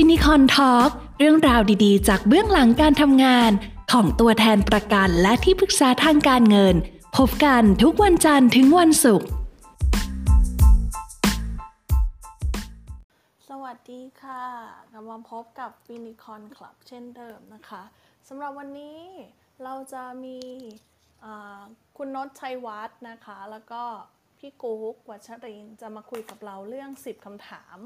[0.00, 3.50] ฟินิคอนทอล์กเรื่องราวดีๆ จากเบื้องหลังการทำงาน
[3.92, 6.74] ของตัวแทนประกันและที่ปรึกษาทางการเงิน
[7.16, 9.28] พบกันทุกวันจันทร์ถึงวันศุกร์
[13.48, 14.44] สวัสดีค่ะ
[14.92, 17.82] กลับมาพบกับฟินิคอนคลับเช่นเดิมนะคะ
[18.28, 19.00] สำหรับวันนี้
[19.64, 20.38] เราจะมี
[21.96, 23.82] คุณนศชัยวัฒน์นะคะ แล้วก็
[24.38, 27.78] พี่กุ๊กวัชรินจะมาคุยกับเราเรื่อง 10คำถาม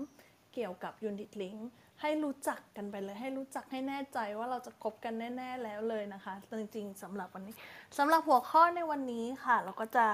[0.55, 1.57] เกี่ยวกับ Unit Link
[2.03, 7.55] ให้รู้จักกันไปเลย ให้รู้จักให้แน่ใจว่าเราจะคบกันแน่ ๆ แล้วเลยนะคะจริงๆสำหรับวันนี้
[7.99, 10.07] สำหรับหัวข้อในวันนี้ค่ะ เราก็จะ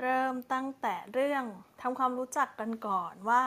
[0.00, 1.44] เริ่มตั้งแต่เรื่อง
[1.82, 3.42] ทำความรู้จักกันก่อนว่า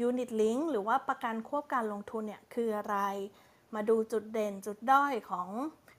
[0.00, 2.96] Unit Link หรือว่าประกันควบการลงทุนเนี่ยคืออะไร
[3.74, 5.48] มาดูจุดเด่นจุดด้อยของ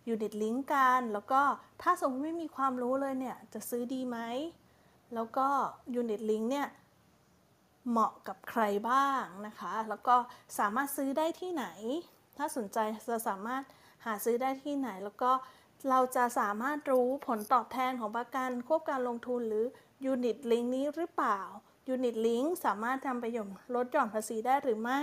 [0.08, 1.42] Unit Link กัน แล้วก็
[1.82, 4.18] ถ้าสมมติไม่มีความรู้เลยเนี่ยจะซื้อดีไหม
[5.14, 5.48] แล้วก็
[5.96, 6.68] Unit Link เนี่ย
[7.90, 10.16] เหมาะกับใครบ้างนะคะ แล้วก็
[10.60, 11.66] สามารถซื้อได้ที่ไหน
[12.38, 12.78] ถ้าสนใจ
[13.10, 13.64] จะสามารถ
[14.06, 15.32] หาซื้อได้ที่ไหน แล้วก็
[15.90, 19.66] เราจะสามารถรู้ผลตอบแทนของประกันควบการลงทุนหรือ
[20.06, 21.40] Unit Link นี้หรือเปล่า
[21.88, 25.02] Unit Link สามารถทำประโยชน์ลดหย่อนภาษีได้หรือไม่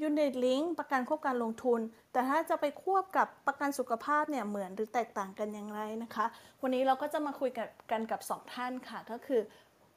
[0.00, 1.80] Unit Link ประกันควบการลงทุน
[2.12, 6.26] แต่ถ้าจะไปควบกับประกันสุขภาพเนี่ยเหมือนหรือแตกต่างกันอย่างไรนะคะ
[6.62, 9.40] วันนี้เราก็จะมาคุยกับกันกับสองท่านค่ะก็คือ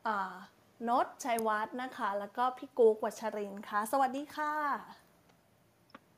[0.08, 0.10] อ
[0.90, 4.54] นศชัยวัฒน์นะคะ แล้วก็พี่กุ๊กวัชรินทร์ค่ะ สวัสดีค่ะ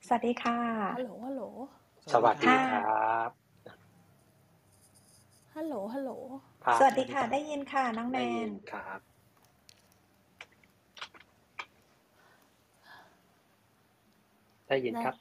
[0.07, 0.59] สวัสดีค่ะ
[0.97, 1.43] ฮัลโหลฮัลโหล
[2.13, 3.29] สวัสดีค่ะครับ
[5.55, 6.11] ฮัลโหลฮัลโหล
[6.67, 8.99] รับสวัสดีค่ะ ได้ยินค่ะน้องแมได้ยินนครับ
[14.67, 15.15] ได้ยินครับ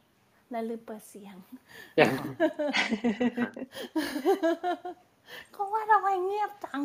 [0.53, 1.37] นายลืมเปิดเสียง
[2.00, 2.12] ยัง
[5.53, 6.81] เขาว่าทำไมเงียบจัง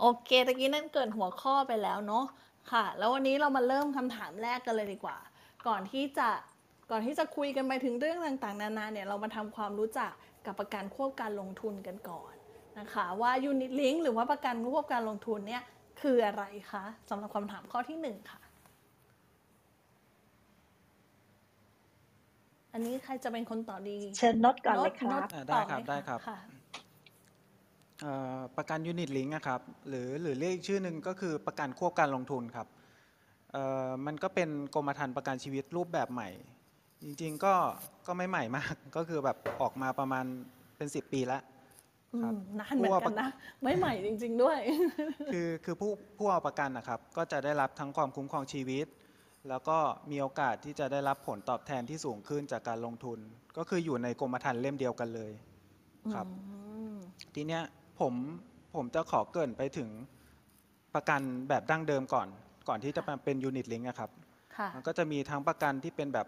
[0.00, 2.24] โอเคตะกี้นั่นเกินหัวข้อไปแล้วเนาะ
[2.72, 5.18] ค่ะ แล้ววันนี้เรามาเริ่มคำถามแรกกันเลยดีกว่า
[5.66, 6.28] ก่อนที่จะ
[6.90, 10.10] ก่อนที่จะคุยกันไปถึงเรื่องต่างๆ นานาเนี่ยเรามาทำความรู้จัก
[10.46, 12.32] กับประกันควบการลงทุนกันก่อน
[12.78, 15.62] นะคะว่ายูนิตลิงหรือว่าประกันควบการลงทุนเนี่ย
[16.00, 18.40] คืออะไรคะสำหรับคำถามข้อที่หนึ่งค่ะ
[22.72, 26.57] อันนี้ใครจะเป็นคนตอบดี เชิญนดก่อนเลยครับโน้ตอ่าได้ครับตอหมะได้ครับค่ะเอ่อ
[28.56, 32.66] ประกันยูนิตลิงนะครับหรือหรือเรียกอีกชื่อหนึ่งก็คือประกันควบการลงทุนครับ
[33.52, 36.28] เอ่อมันก็เป็นกรมธรรม์ประกันชีวิตรูปแบบใหม่
[37.02, 37.54] จริงๆก็
[38.06, 40.24] ก็ไม่ใหม่มาก ก็คือแบบออกมาประมาณ
[40.76, 41.42] เป็น 10 ปีแล้ว
[42.14, 43.30] อืครับมนานเหมือนกันนะ
[43.62, 44.58] ไม่ใหม่จริง ๆ ด้วย
[45.32, 48.86] คือคือผู้ผู้เอาประกันนะครับ ก็จะได้รับทั้งความคุ้มครองชีวิต
[49.48, 49.78] แล้วก็
[50.10, 53.18] มีโอกาสที่จะได้รับผลตอบแทนที่สูงขึ้นจากการลงทุน
[53.56, 55.32] ก็คืออยู่ในกรมธรรม์เล่มเดียวกันเลย
[56.14, 56.96] ครับอืม
[57.34, 57.62] ทีเนี้ย
[58.00, 58.14] ผม
[58.76, 59.90] ผมจะขอเกรินไปถึง
[60.94, 62.28] ประกันแบบดั้งเดิมก่อน
[62.68, 64.10] ก่อนที่จะมาเป็นยูนิตลิงนะครับ
[64.56, 66.26] ค่ะมันก็จะมีทั้งประกันที่เป็นแบบ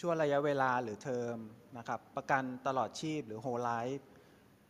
[0.00, 1.36] ช่วงระยะเวลาหรือเทอม
[1.78, 4.06] นะครับ ประกันตลอดชีพหรือโฮไลฟ์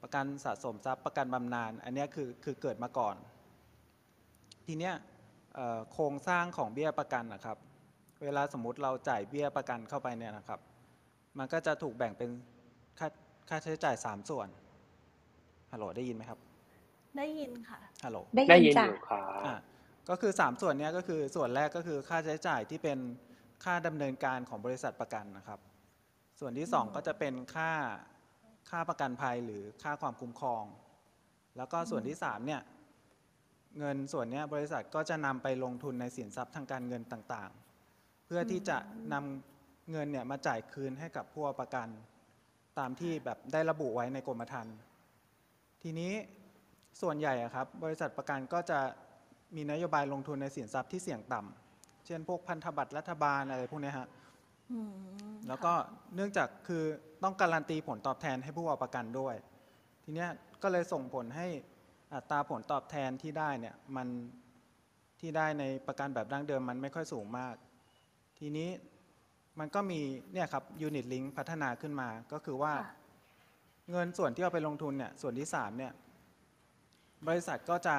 [0.03, 3.17] ประกันสะสมทรัพย์ประกันบำนาญอันเนี้ยคือคือเกิดมาก่อน
[4.67, 4.95] ทีเนี้ย
[5.55, 7.59] เอ่อโครงสร้างของเบี้ยประกันนะครับ
[8.23, 10.61] เวลาสมมุติเราจ่ายเบี้ยประกันเข้าไปเนี่ยนะครับ
[11.39, 12.31] มันก็จะถูกแบ่งเป็น
[12.99, 13.09] ค่า
[13.49, 14.49] ค่าใช้จ่าย 3 ส่วน
[15.73, 16.39] ฮัลโหลได้ยินไหมครับ
[17.19, 19.57] ได้ยินค่ะ ฮัลโหล ได้ได้ยิยินนจ้ะ อยู่ครับอะ
[20.09, 22.99] ก็คือ 3 ส่วนเนี้ยก็คือส่วนแรกก็คือค่าใช้จ่ายที่เป็น
[23.65, 25.61] ค่าดำเนินการของบริษัทประกันนะครับ
[26.41, 27.73] ส่วนที่ 2 ก็จะเป็นค่า
[28.71, 30.65] ค่าประกันภัยหรือค่าความคุ้มครอง
[31.57, 32.63] แล้วก็ส่วนที่3เนี่ย
[33.79, 38.79] เงินส่วนเนี้ยบริษัทก็จะนำไปลงทุนในสินทรัพย์ทางการเงินต่างๆ เพื่อที่จะ
[39.13, 41.89] นำเงินเนี่ยมาจ่ายคืนให้กับผู้เอาประกัน
[42.79, 44.77] ตามที่แบบได้ระบุไว้ในกรมธรรม์
[45.83, 46.13] ทีนี้
[47.03, 48.81] ส่วนใหญ่อะครับบริษัทประกันก็จะ
[49.57, 54.09] มีนโยบายลงทุนในสินทรัพย์ที่เสี่ยงต่ำเช่นพวกพันธบัตรรัฐบาลอะไรพวกเนี้ยฮะ
[54.73, 54.93] อืม
[55.49, 55.73] แล้วก็
[56.15, 56.83] เนื่องจากคือ
[57.25, 59.35] ต้องการันตีผลตอบแทนให้ผู้เอาประกันด้วย
[60.05, 60.29] ทีเนี้ย
[60.63, 61.47] ก็เลยส่งผลให้
[62.15, 64.09] อัตราผลตอบแทนที่ได้เนี่ยมัน
[65.21, 67.55] ที่ได้ในประกันแบบดั้งเดิมมันไม่ค่อยสูงมาก
[68.39, 68.69] ทีนี้
[69.59, 70.01] มันก็มี
[70.33, 72.93] เนี่ยครับยูนิตลิงพัฒนาขึ้นมาก็คือว่าค่ะ
[73.93, 75.93] เงินส่วนที่เอาไปลงทุนเนี่ยส่วนที่สามเนี่ย
[77.29, 77.97] บริษัทก็จะ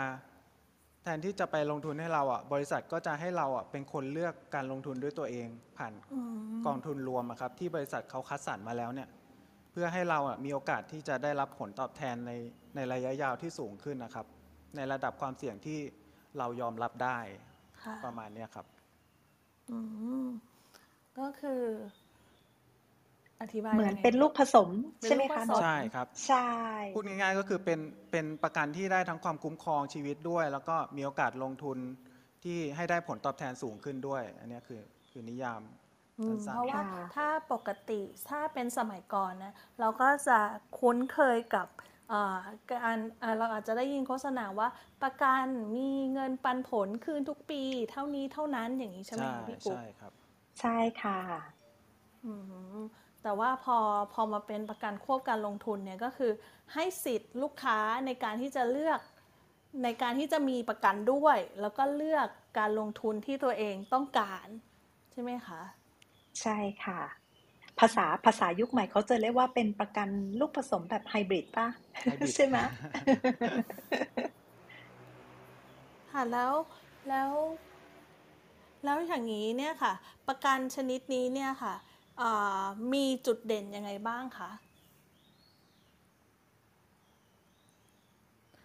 [1.03, 5.47] แทนที่จะไปลงทุนให้เราอะบริษัทก็จะให้เราอะเป็นคนเลือกการลงทุนด้วยตัวเอง
[5.77, 6.19] ผ่านอื
[6.59, 9.09] มกองทุนรวมอะครับที่บริษัทเขาคัดสรรมาแล้วเนี่ย
[9.71, 12.31] เพื่อให้เราอะมีโอกาสที่จะได้รับผลตอบแทนใน
[12.75, 14.25] ในระยะยาวที่สูงขึ้นนะครับ
[14.75, 15.79] ในระดับความเสี่ยงที่
[16.37, 17.19] เรายอมรับได้
[17.83, 18.65] ค่ะประมาณเนี้ยครับ
[19.71, 19.77] อื
[20.25, 20.27] ม
[21.19, 21.61] ก็คือ
[23.41, 24.69] อธิบายเหมือนยังไงเป็นลูกผสม
[25.01, 26.49] เป็นใช่ไหมลูกผคะสนมดใช่ครับ ใช่
[26.91, 27.79] พูดง่ายๆก็คือเป็น
[28.11, 31.77] เป็นประกันที่ได้ทั้งความคุ้มครองชีวิตด้วย แล้วก็มีโอกาสลงทุน
[32.43, 34.81] ที่ให้ได้ผลตอบแทนสูงขึ้นด้วย อันเนี้ยคือ
[35.11, 35.61] คือนิยาม
[36.19, 36.85] อืมสั้นๆเพราะว่าค่ะ
[37.15, 40.39] ถ้าปกติถ้าเป็นสมัยก่อนนะเราก็จะ
[40.79, 41.67] คุ้นเคยกับ
[42.09, 42.37] เอ่อ
[42.71, 44.67] การอ่าเราอาจจะได้ยินโฆษณาว่า
[45.01, 45.45] ประกัน
[45.75, 50.13] มีเงินปันผลคืนทุกปี เท่านี้เท่านั้นอย่างนี้ใช่ไหมใช่คะพี่กุ๊กใช่ครับ
[50.59, 51.19] ใช่ค่ะ
[52.25, 52.33] อื
[52.77, 52.81] ม
[53.23, 53.77] แต่ว่าพอ
[54.13, 56.31] พอมาเป็นประกันควบการลงทุนเนี่ยก็คือ
[56.73, 58.99] ให้สิทธิ์ลูกค้าในการที่จะเลือก
[59.83, 62.27] ในการที่จะมีประกันด้วย แล้วก็เลือก
[62.59, 64.47] การลงทุนที่ตัวเองต้องการ
[65.11, 65.61] ใช่ไหมคะ
[66.41, 66.99] ใช่ค่ะ
[67.79, 70.07] ภาษาภาษายุคใหม่เขาจะเรียกว่าเป็นประกัน
[70.39, 71.67] ลูกผสมแบบไฮบริดป่ะ
[72.03, 72.57] ไฮบริดใช่ไหม
[76.11, 76.53] ค่ะแล้ว
[77.09, 77.31] แล้ว
[78.85, 79.93] แล้วอย่างนี้เนี่ยค่ะ
[80.27, 81.92] ประกันชนิดนี้เนี่ยค่ะเอ่อ
[82.93, 84.49] มีจุดเด่นยังไงบ้างคะ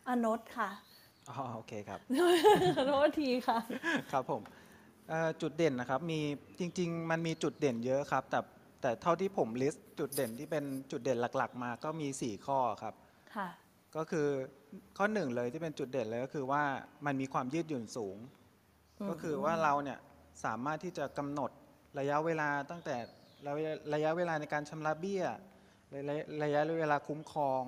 [0.06, 0.70] อนนท์ค่ะ
[1.28, 2.00] อ๋อโอเคครับ
[2.76, 3.58] ขอโทษทีค่ะ
[4.12, 4.42] ครับผม
[5.08, 6.20] เอ่อจุดเด่นนะครับมี
[6.60, 8.40] จริง ๆ มันมีจุดเด่นเยอะครับ แต่
[8.82, 12.94] แต่เท่าที่ผมลิสต์จุดเด่นที่เป็นจุดเด่นหลัก ๆ มาก็มี 4 ข้อครับ
[13.36, 13.48] ค่ะ
[13.96, 14.26] ก็คือ
[14.96, 16.62] ข้อหนึ่งเลยที่เป็นจุดเด่นเลยก็คือว่า
[17.06, 18.16] มันมีความยืดหยุ่นสูง
[19.00, 19.98] อืมก็คือว่าเราเนี่ย
[20.44, 21.50] สามารถที่จะกำหนด
[21.98, 22.96] ระยะเวลาตั้งแต่
[23.46, 25.24] ระยะระยะเวลาในการชำระเบี้ย
[25.94, 27.62] ระยะระยะเวลาคุ้มครอง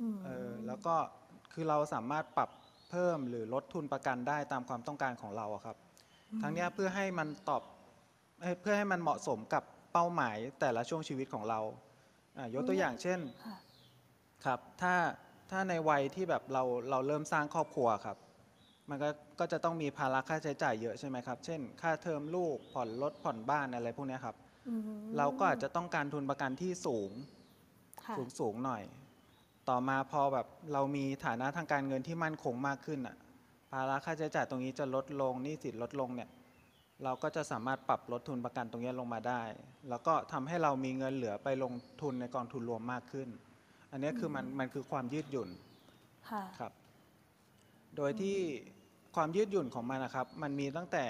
[0.00, 0.94] อืมเออแล้วก็
[1.52, 2.50] คือเราสามารถปรับ
[2.90, 5.76] เพิ่มหรือลดทุนประกันได้ตามความต้องการของเราอะครับ
[6.42, 7.62] ทั้งเนี้ยเพื่อให้มันตอบ
[8.40, 9.62] เอ้ยเพื่อให้มันเหมาะสมกับ
[9.92, 11.60] เป้าหมายแต่ละช่วงชีวิตของเรา
[12.38, 13.56] อะยกตัวอย่างเช่นค่ะ
[14.44, 14.94] ครับถ้า
[15.50, 18.16] ถ้าในวัยที่แบบเราเราเริ่มสร้างครอบครัวครับ
[18.90, 19.08] มันก็
[19.40, 24.41] ก็จะต้องมีภาระค่าใช้จ่ายเยอะใช่ไหมครับ เช่น ค่าเทอมลูกผ่อนรถผ่อนบ้านอะไรพวกเนี้ยครับอืม
[25.18, 27.10] เราก็อาจจะต้องการทุนประกันที่สูง
[28.04, 28.82] ค่ะสูงสูงหน่อย
[29.68, 33.16] ต่อมาพอแบบเรามีฐานะทางการเงินที่มั่นคงมากขึ้นอะ
[33.70, 36.30] ภาระค่าใช้จ่ายตรงนี้จะลดลงหนี้สินลดลงเนี่ย
[37.04, 39.42] เราก็จะสามารถปรับลดทุนประกันตรงนี้ลงมาได้
[39.88, 41.72] แล้วก็ทำให้เรามีเงินเหลือไปลง
[42.02, 43.28] ทุนในกองทุนรวมมากขึ้น
[43.90, 45.48] อันนี้คือมันมันคือความยืดหยุ่น
[46.30, 46.72] ค่ะครับ
[47.96, 48.38] โดยที่
[49.16, 51.04] ความยืดหยุ่นของมันนะครับ มันมีตั้งแต่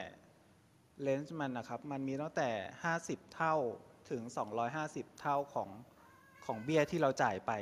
[1.01, 2.49] เลนส์มันนะครับ มันมีตั้งแต่
[2.93, 3.55] 50 เท่า
[4.11, 4.23] ถึง
[4.73, 5.69] 250 เท่าของ
[6.47, 7.53] ของเบี้ยที่เราจ่ายไป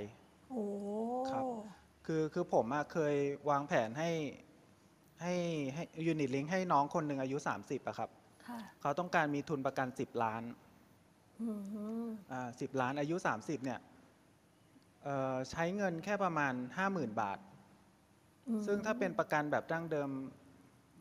[0.51, 0.65] โอ้
[1.31, 1.45] ครับ
[2.07, 3.15] คือคือผมอะเคย
[3.51, 4.11] วางแผนให้
[5.23, 5.35] ให้
[5.75, 8.11] ให้ยูนิตลิงให้น้องคนหนึ่งอายุ 30อะครับ
[8.47, 10.43] ค่ะเขาต้องการมีทุนประกัน 10 ล้าน
[11.41, 11.49] อื
[12.05, 13.81] มอ่าสิล้านอายุ 30เนี่ย
[15.05, 16.55] เอ่อใช้เงินแค่ประมาณ
[16.87, 17.39] 50,000 บาท
[18.49, 20.11] อืมซึ่งถ้าเป็นประกันแบบดั้งเดิม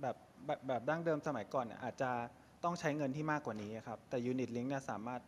[0.01, 0.15] แบบ
[0.45, 2.12] แบบแบบดั้งเดิมสมัยก่อนเนี่ยอาจจะ
[2.63, 5.21] ต้องใช้เงินที่มากกว่านี้ครับ แต่ยูนิตลิงเนี่ยสามารถ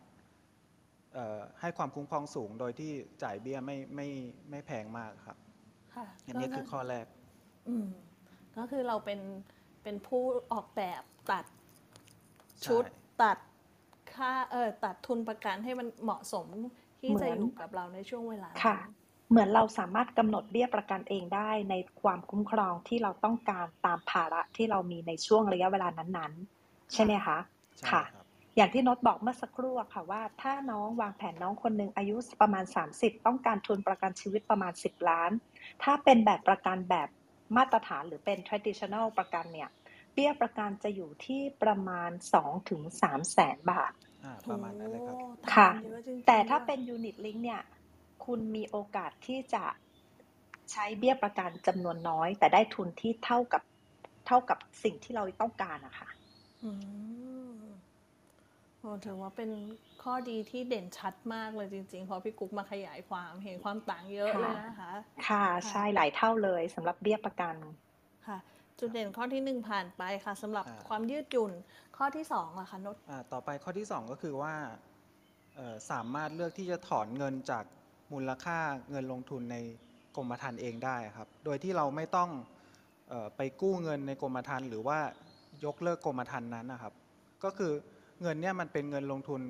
[1.14, 2.90] เอ่อให้ความคุ้มครองสูงโดยที่
[3.22, 4.08] จ่ายเบี้ยไม่ไม่
[4.50, 5.36] ไม่แพงมากครับ
[5.94, 7.06] ค่ะอันนี้คือข้อแรก
[7.68, 7.86] อืม
[8.56, 9.20] ก็คือเราเป็น
[9.82, 10.22] เป็นผู้
[10.52, 11.44] ออกแบบตัด
[12.66, 13.38] ชุดใช่ตัด
[14.14, 16.46] ค่าเออตัดทุนประกันให้มันเหมาะสม
[17.00, 18.76] ที่เหมืจะอนอยู่กับเราในช่วงเวลานั้นค่ะ
[19.32, 27.38] เหมือนเราสามารถกำหนดเบี้ยประกันเองได้ในความคุ้มครองที่เราต้องการตามภาระที่เรามีในช่วงระยะเวลานั้นๆ ใช่ไหมคะ
[27.78, 28.24] ใช่ค่ะครับ
[28.56, 32.64] อย่างที่โนตบอกเมื่อสักครู่อะค่ะว่า ถ้าน้องวางแผนน้องคนหนึ่งอายุประมาณ
[32.94, 35.30] 30 ต้องการทุนประกันชีวิตประมาณ 10 ล้าน
[35.82, 37.08] ถ้าเป็นแบบประกันแบบ
[37.56, 39.68] มาตรฐานหรือเป็น traditional ประกันเนี่ย
[40.12, 42.10] เบี้ยประกันจะอยู่ที่ประมาณ
[42.40, 43.92] 2-3ถึง3แสนบาท
[44.24, 47.60] อ่าประมาณนั้นเลยครับโอ้ค่ะต่างกันเยอจริงๆแต่ถ้าด้วยเป็น unit link เนี่ย
[48.24, 49.64] คุณมีโอกาสที่จะ
[50.72, 53.62] ใช้เบี้ยประกันจำนวนน้อย แต่ได้ทุนที่เท่ากับ
[54.26, 56.08] เท่ากับสิ่งที่เราต้องการอะค่ะ
[56.62, 56.70] อื
[57.56, 57.62] ม
[58.78, 59.50] โอ้ถือว่าเป็น
[60.02, 64.92] ข้อดีที่เด่นชัดมากเลยจริงๆเพราะพี่กุ๊กมาขยายความเห็นความต่างเยอะค่ะเลยนะคะ
[65.26, 67.56] ค่ะใช่หลายเท่าเลยสำหรับเบี้ยประกัน
[68.26, 68.38] ค่ะ
[68.78, 71.52] จุดเด่นข้อที่หนึ่งผ่านไปค่ะสำหรับอ่าความยืดหยุ่น
[71.96, 74.54] ข้อที่สองล่ะคะนดอ่าต่อไปข้อที่2ก็คือว่า
[75.56, 77.64] เอ่อสามารถเลือกที่จะถอนเงินจาก
[78.12, 78.58] มูลค่า
[78.90, 79.56] เงินลงทุนใน
[80.16, 82.30] กรมธรรม์เองได้ครับ โดยที่เราไม่ต้อง
[83.08, 84.98] เออไปกู้เงินในกรมธรรม์หรือว่า
[85.64, 86.92] ยกเลิกกรมธรรม์นั้นนะครับ
[87.44, 87.72] ก็คือ
[88.22, 89.40] เงินเนี่ยมันเป็นเงินลงทุน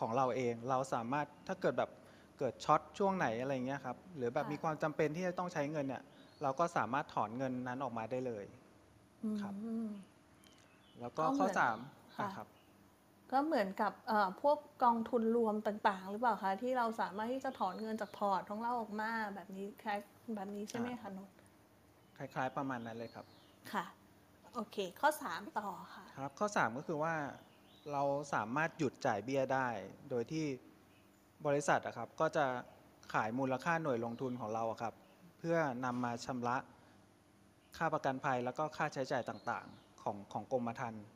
[0.00, 1.90] ของเราเอง เราสามารถถ้าเกิดแบบ
[2.38, 6.02] เกิดช็อตช่วงไหนอะไรเงี้ยครับหรือแบบค่ะมีความจำเป็นที่จะต้องใช้เงินเนี่ย
[6.42, 8.44] เราก็สามารถถอนเงินนั้นออกมาได้เลย
[9.42, 9.88] ครับอืม
[11.00, 11.78] แล้วก็ก็เหมืข้อสาม
[12.16, 12.46] ค่ะอะครับ
[13.32, 19.98] ก็เหมือนกับเอ่อพวกกองทุนรวมต่างๆ หรือเปล่าคะที่เราสามารถที่จะถอนเงินจากพอร์ตของเราออกมาแบบนี้คล้าย
[20.34, 21.30] แบบนี้ใช่ไหมคะนด
[22.16, 23.26] คล้ายๆประมาณนั้นเลยครับ
[23.72, 23.84] ค่ะ
[24.54, 27.14] โอเค ข้อสามต่อค่ะครับข้อ 3 ก็คือว่า
[27.92, 28.02] เรา
[28.34, 29.68] สามารถหยุดจ่ายเบี้ยได้
[30.10, 30.46] โดยที่
[31.46, 32.46] บริษัทอะครับก็จะ
[33.12, 34.94] ขายมูลค่าหน่วยลงทุนของเราอะครับ
[35.38, 36.56] เพื่อนำมาชำระ
[37.76, 41.15] ค่าประกันภัยแล้วก็ค่าใช้จ่ายต่างๆขของของกรมธรรม์ม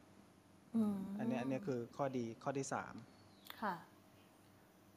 [1.19, 2.95] อันเนี้ยอันเนี้ยคือข้อดีข้อที่สาม
[3.63, 3.75] ค่ะ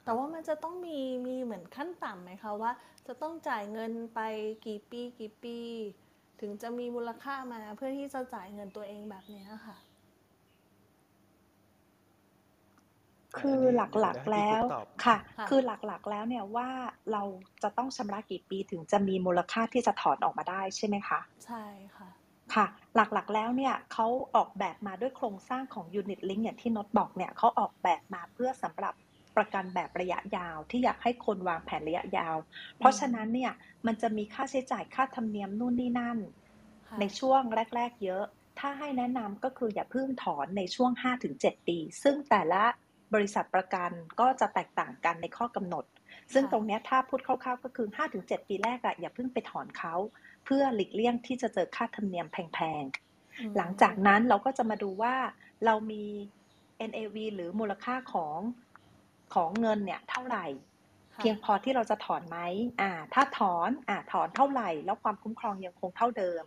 [0.03, 2.71] แต่ว่ามันจะต้องมีมีเหมือนขั้นต่ำไหมคะว่า
[3.07, 4.19] จะต้องจ่ายเงินไป
[4.65, 5.57] กี่ปีกี่ปี
[6.41, 9.77] ถึงจะมีมูลค่ามาเพื่อที่จะจ่ายเงินตัวเองแบบเนี้ยค่ะ
[13.39, 16.69] คือหลักๆแล้วเดี๋ยให้พี่กุ๊กตอบค่ะค่ะ คือหลักๆแล้วเนี่ยว่า
[17.11, 17.23] เรา
[17.63, 21.63] จะต้องชำระกี่ปีถึงจะมีมูลค่าที่จะถอนออกมาได้ใช่ไหมคะ ใช่
[21.97, 22.09] ค่ะ
[22.53, 28.93] ค่ะ หลักๆแล้วเนี่ยเขาออกแบบมาด้วยโครงสร้างของ Unit Link อย่างที่นดบอกเนี่ยเขาออกแบบมาเพื่อสำหรับ
[29.37, 32.35] ประกันแบบระยะยาวที่อยากให้คนวางแผนระยะยาว
[32.79, 33.51] เพราะฉะนั้นเนี่ย
[33.85, 36.17] มันจะมีค่าใช้จ่ายค่าธรรมเนียมนู่นนี่นั่น
[36.87, 37.41] ค่ะในช่วง
[37.75, 38.23] แรก ๆ เยอะ
[38.59, 40.91] ถ้าให้แนะนำก็คืออย่าเพิ่งถอนในช่วง
[41.31, 42.63] 5-7 ปี ซึ่งแต่ละ
[43.13, 45.85] บริษัทประกันก็จะแตกต่างกันในข้อกำหนด
[46.33, 49.95] ซึ่งค่ะตรงเนี้ยถ้าพูดคร่าวๆก็คือ 5-7 ปีแรกอะอย่าเพิ่งไปถอนเขา
[50.45, 52.83] เพื่อหลีกเลี่ยงที่จะเจอค่าธรรมเนียมแพง
[53.39, 55.15] อืมๆหลังจากนั้นเราก็จะมาดูว่า
[55.65, 56.05] เรามี
[56.89, 58.39] NAV หรือมูลค่าของ
[59.33, 60.45] ของเงินเนี่ยเท่าไหร่
[61.15, 62.37] ค่ะเพียงพอที่เราจะถอนไหม
[62.81, 66.43] อ่า ถ้าถอนอ่าถอนเท่าไหร่ แล้วความคุ้มครองยังคงเท่าเดิม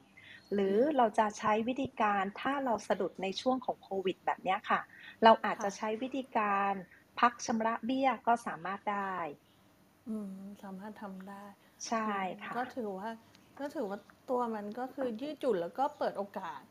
[0.53, 4.81] หรือเราจะใช้วิธีการถ้าเราสะดุดในช่วงของโควิด แบบเนี้ยค่ะ
[5.25, 6.73] เราอาจจะใช้วิธีการ
[7.21, 9.17] พักชำระเบี้ยก็สามารถได้
[10.09, 11.45] อืม สามารถทำได้
[11.87, 11.99] ใช่
[12.47, 13.09] ค่ะ ก็ถือว่า
[13.59, 13.99] ก็ถือว่า
[14.31, 16.63] ตัวมันก็คือยืดหยุ่นแล้วก็เปิดโอกาส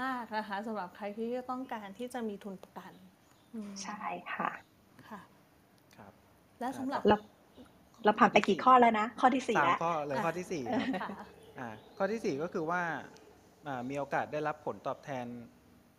[0.00, 2.92] มากนะคะสำหรับใครที่ต้องการที่จะมีทุนประกัน
[3.54, 4.00] อืมใช่
[4.34, 4.50] ค่ะ
[5.08, 5.20] ค่ะ
[5.96, 6.12] ครับ
[6.60, 7.16] และสำหรับเรา
[8.04, 11.08] เราผ่านไปกี่ข้อแล้วนะ ข้อที่สี่สามแล้วข้อเลยข้อที่สี่ครับค่ะ
[11.58, 12.82] อ่าข้อที่สี่ก็คือว่า
[13.66, 15.26] อ่ามีโอกาสได้รับผลตอบแทน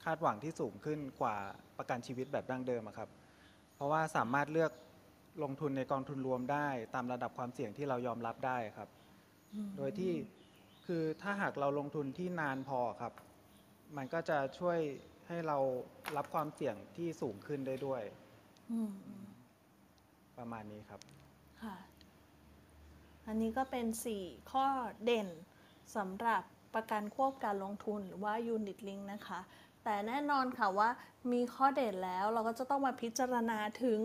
[0.06, 1.36] คาดหวังที่สูงขึ้นกว่า
[1.78, 3.10] ประกันชีวิตแบบดั้งเดิมอะครับ
[3.76, 4.72] เพราะว่าสามารถเลือก
[5.44, 8.90] ลงทุนในกองทุนรวมได้ ตามระดับความเสี่ยงที่เรายอมรับได้ครับ
[9.78, 10.14] โดยที่
[10.86, 13.14] คือถ้าหากเราลงทุนที่นานพอครับ
[13.98, 14.80] มันก็จะช่วย
[15.28, 15.58] ให้เรา
[16.18, 18.02] รับความเสี่ยงที่สูงขึ้นได้ด้วย
[18.72, 19.26] อืมอืม
[20.38, 21.00] ประมาณนี้ครับ
[21.64, 21.76] ค่ะ
[23.28, 23.86] อันนี้ก็เป็น
[24.20, 24.66] 4 ข้อ
[25.04, 25.28] เด่น
[25.96, 26.42] สำหรับ
[26.76, 29.40] ประกันควบการลงทุนหรือว่า Unit Link นะคะ
[29.84, 30.90] แต่แน่นอนค่ะว่า
[31.32, 34.00] มีข้อเด่นแล้วเราก็จะต้องมาพิจารณาถึง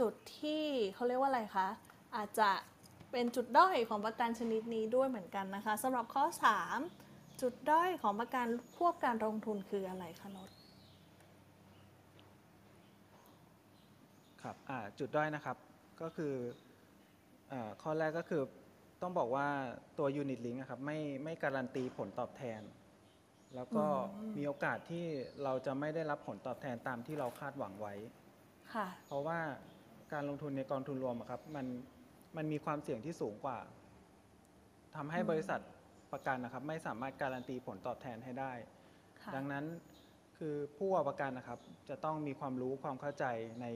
[0.00, 1.68] จุดที่เขาเรียกว่าอะไรคะ
[2.16, 2.50] อาจจะ
[3.12, 6.24] เป็นจุดด้อยของประกันชนิดนี้ด้วยเหมือนกันนะคะสำหรับข้อ
[6.82, 8.46] 3 จุดด้อยของประกัน
[8.76, 10.48] ควบการลงทุนคืออะไรคะนด
[14.42, 15.56] ครับอ่าจุดด้อยนะครับ
[16.00, 16.34] ก็คือ
[17.52, 18.42] อาข้อแรกก็คือ
[19.02, 19.48] ต้องบอกว่า
[19.98, 22.62] ตัว Unit Link อะครับไม่ไม่การันตีผลตอบแทน
[23.54, 23.84] แล้วก็
[24.18, 25.06] อืมมีโอกาสที่
[25.44, 27.94] เราจะไม่ได้รับผลตอบแทนตามที่เราคาดหวังไว้
[28.74, 29.38] ค่ะเพราะว่า
[30.12, 31.66] การลงทุนในกองทุนรวมอะครับมัน
[32.36, 33.58] มันมีความเสี่ยงที่สูงกว่า
[34.96, 35.60] ทำให้อืมบริษัท
[36.12, 38.52] ประกันนะครับ ไม่สามารถการันตีผลตอบแทนให้ได้
[39.22, 39.64] ค่ะดังนั้น
[40.38, 41.58] คือผู้เอาประกันนะครับ
[41.88, 43.24] จะต้องมีความรู้ความเข้าใจ
[43.60, 43.66] ใน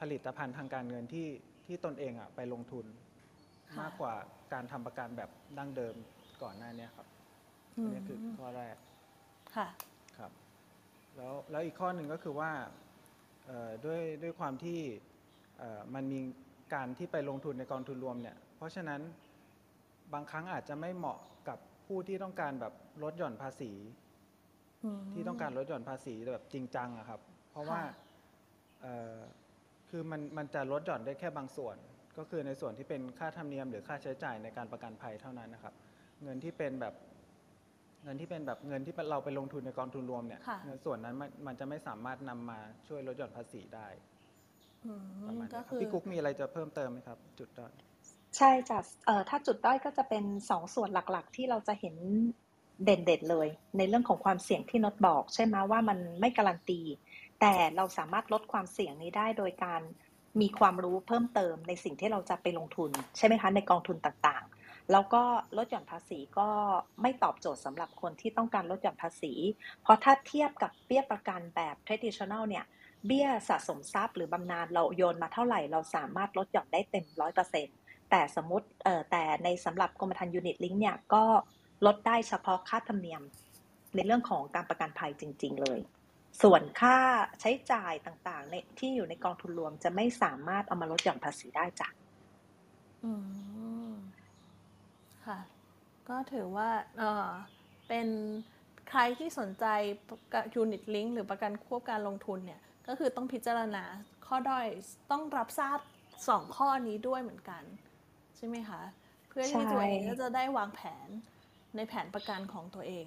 [0.00, 1.28] ผลิตภัณฑ์ทางการเงินที่
[1.66, 2.86] ที่ตนเองอะไปลงทุน
[3.70, 4.14] ค่ะ มากกว่า
[4.52, 5.94] การทำประกันแบบดั้งเดิม
[6.42, 7.06] ก่อนหน้าเนี้ครับ
[7.74, 8.76] อันนี้คือข้อแรก
[9.56, 9.68] ค่ะ
[10.18, 10.32] ครับ
[11.16, 12.50] แล้วแล้วอีกข้อหนึ่งก็คือว่า
[13.46, 14.80] เอ่อด้วยด้วยความที่
[15.58, 16.20] เอ่อมันมี
[16.74, 19.00] การที่ไปลงทุนในกองทุนรวมเนี่ย เพราะฉะนั้น
[20.12, 23.72] บางครั้งอาจจะไม่เหมาะกับผู้ที่ต้องการแบบลดหย่อนภาษี
[24.84, 27.92] อืมที่ต้องการลดหย่อนภาษีแบบจริงจังอะครับ เพราะว่าค่ะ
[28.82, 29.18] เอ่อ
[29.90, 31.76] คือมันมันจะลดหย่อนได้แค่บางส่วน
[32.18, 35.74] ก็คือในส่วนที่เป็นค่าธรรมเนียม หรือค่าใช้จ่ายในการประกันภัยเท่านั้นนะครับ
[36.22, 36.94] เงินที่เป็นแบบ
[38.04, 44.11] เงินที่เป็นแบบเงินที่เราไปลงทุนในกองทุนรวมเนี่ยค่ะเงินส่วนนั้นมันมันจะไม่สามารถนำมาช่วยลดหย่อนภาษีได้อืม
[45.26, 47.72] ประมาณก็นี้ครับคือ พี่กุ๊กมีอะไรจะเพิ่มเติมไหมครับ จุดด้อย
[48.36, 51.96] ใช่จ้ะเอ่อถ้าจุดด้อยก็จะเป็นสองส่วนหลักๆ ที่เราจะเห็น
[52.84, 56.80] เด่นๆเลย ในเรื่องของความเสี่ยงที่นดบอก ใช่ไหมว่ามันไม่การันตี
[57.40, 59.82] แต่เราสามารถลดความเสี่ยงนี้ได้โดยการ
[60.40, 65.22] มีความรู้เพิ่มเติมในสิ่งที่เราจะไปลงทุน ใช่ไหมคะในกองทุนต่างๆ แล้วก็
[65.56, 66.48] ลดหย่อนภาษีก็
[67.02, 69.32] ไม่ตอบโจทย์สำหรับคนที่ต้องการลดหย่อนภาษี
[69.82, 72.64] เพราะถ้าเทียบกับเบี้ยประกันแบบ traditional เนี่ย
[73.06, 77.76] เบี้ยสะสมทรัพย์หรือบำนาญเราโยนมาเท่าไหร่เราสามารถลดหย่อนได้เต็มร้อยเปอร์เซ็นต์
[78.10, 81.24] แต่สมมติเอ่อแต่ในสำหรับกรมธรรม์ Unit Link เนี่ยก็
[81.86, 83.22] ลดได้เฉพาะค่าธรรมเนียม
[83.94, 85.80] ในเรื่องของการประกันภัยจริง ๆ เลย
[86.42, 86.96] ส่วนค่า
[87.40, 91.88] ใช้จ่ายต่างๆในที่อยู่ในกองทุนรวมจะไม่สามารถเอามาลดหย่อนภาษีได้จ้ะ
[93.04, 93.12] อื
[93.90, 93.92] ม
[95.26, 95.38] ค่ะ
[96.08, 97.28] ก็ถือว่าเออ
[97.88, 98.08] เป็น
[98.90, 99.66] ใครที่สนใจ
[100.54, 103.84] ยูนิตลิงหรือประกันควบการลงทุนเนี่ย ก็คือต้องพิจารณา
[104.26, 104.66] ข้อด้อย
[105.10, 105.78] ต้องรับทราบ
[106.28, 107.62] สองข้อนี้ด้วยเหมือนกัน
[108.36, 108.82] ใช่ไหมคะ
[109.28, 111.08] เพื่อที่ใช่ตัวเองก็จะได้วางแผน
[111.76, 113.06] ในแผนประกันของตัวเอง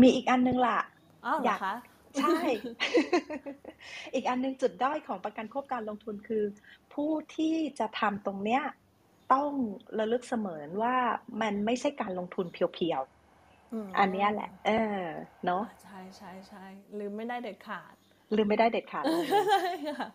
[0.00, 0.78] มีอีกอันนึงล่ะ
[1.26, 1.74] อ้าวเหรอยาอกคะ
[2.20, 2.38] ใช่
[4.14, 6.44] อีกอันหนึงจุดด้อยของประกันควบการลงทุนคือ
[6.94, 8.62] ผู้ที่จะทำตรงเนี้ย
[9.32, 9.50] ต้อง
[9.98, 10.96] ระลึกเสมอว่า
[11.42, 13.02] มันไม่ใช่การลงทุนเพียว
[13.84, 15.02] มๆอันเนี้ยแหละ เออ
[15.46, 16.64] เนาะใช่ใช่ใช่
[16.98, 17.94] ลืมไม่ได้เด็ดขาด
[18.34, 19.66] ลืมไม่ได้เด็ดขาดเลยใช่
[19.98, 20.08] ค่ะ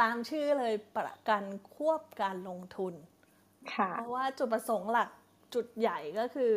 [0.00, 1.42] ตามชื่อเลยประกัน
[1.74, 2.94] ควบการลงทุน
[3.74, 5.08] ค่ะเพราะว่าจุดประสงค์หลัก
[5.54, 6.52] จุดใหญ่ก็คือ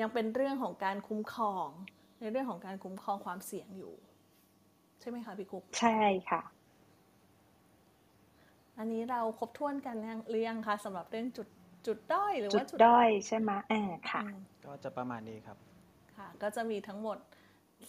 [0.00, 1.68] ยังเป็นเรื่องของการคุ้มครอง
[2.20, 3.94] ในเรื่องของการคุ้มครองความเสี่ยงอยู่
[5.00, 5.98] ใช่ไหมคะพี่กุ๊กใช่
[6.30, 6.42] ค่ะ
[8.78, 11.48] อันนี้เราครบถ้วนกันยังหรือยังคะสำหรับเรื่องจุด
[11.86, 15.58] จุดด้อยหรือจุดว่าจุดด้อยใช่ไหมเออค่ะอืมก็จะประมาณนี้ครับ
[16.16, 17.18] ค่ะ ก็จะมีทั้งหมด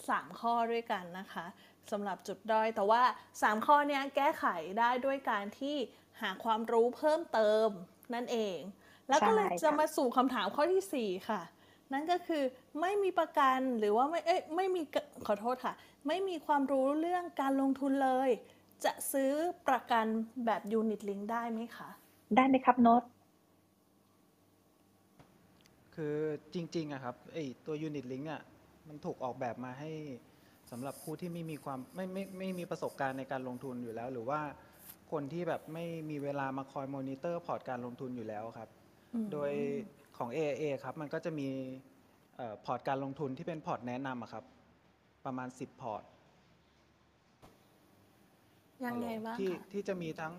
[0.00, 1.46] 3 ข้อด้วยกันนะคะ
[1.92, 3.02] สำหรับจุดด้อย แต่ว่า
[3.36, 4.46] 3 ข้อเนี้ยแก้ไข
[4.78, 5.76] ได้ด้วยการที่
[6.20, 7.68] หาความรู้เพิ่มเติม
[8.14, 8.58] นั่นเอง
[9.08, 11.40] แล้วก็เลยใช่ค่ะจะมาสู่คำถามข้อทีสี่ 4 ค่ะ
[11.92, 12.42] นั่นก็คือ
[12.80, 14.96] ไม่มีประกันหรือว่าไม่เอ้ยไม่มีก
[15.26, 15.74] ขอโทษค่ะ
[16.06, 18.30] ไม่มีความรู้เรื่องการลงทุนเลย
[18.84, 19.32] จะซื้อ
[19.68, 20.06] ประกัน
[20.46, 21.88] แบบยูนิตลิงได้ไหมคะ
[22.36, 23.02] ได้ไหมครับโน้ต
[25.94, 26.16] คือ
[26.54, 28.42] จริงๆอะครับไอตัว Unit Link เนี่ย
[28.88, 29.90] มันถูกออกแบบมาให้
[30.70, 34.40] สำหรับผู้ที่ไม่มีความไม่ไม่ไม่มีประสบการณ์ในการลงทุนอยู่แล้ว หรือว่า
[35.12, 38.68] คนที่แบบไม่มีเวลามาคอยมอนิเตอร์พอร์ตการลงทุนอยู่แล้วครับ
[39.14, 39.52] อืมโดย
[40.16, 41.48] ของ AIA ครับ มันก็จะมี
[42.36, 44.44] เอ่อพอร์ตการลงทุนที่เป็นพอร์ตแนะนำอะครับ
[45.24, 46.02] ประมาณ 10 พอร์ต
[48.84, 50.32] ยังไงบ้างที่คะที่จะมีทั้ง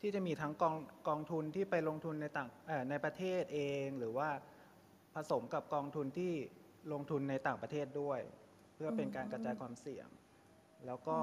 [0.00, 0.76] ที่จะมีทั้งกอง
[1.08, 4.28] กองทุนที่ไปลงทุนในต่างเอ่อในประเทศเอง หรือว่า
[5.14, 6.32] ผสมกับกองทุนที่
[6.92, 8.20] ลงทุนในต่างประเทศด้วย
[8.74, 10.06] เพื่อเป็นการกระจายความเสี่ยง
[10.86, 11.18] แล้วก็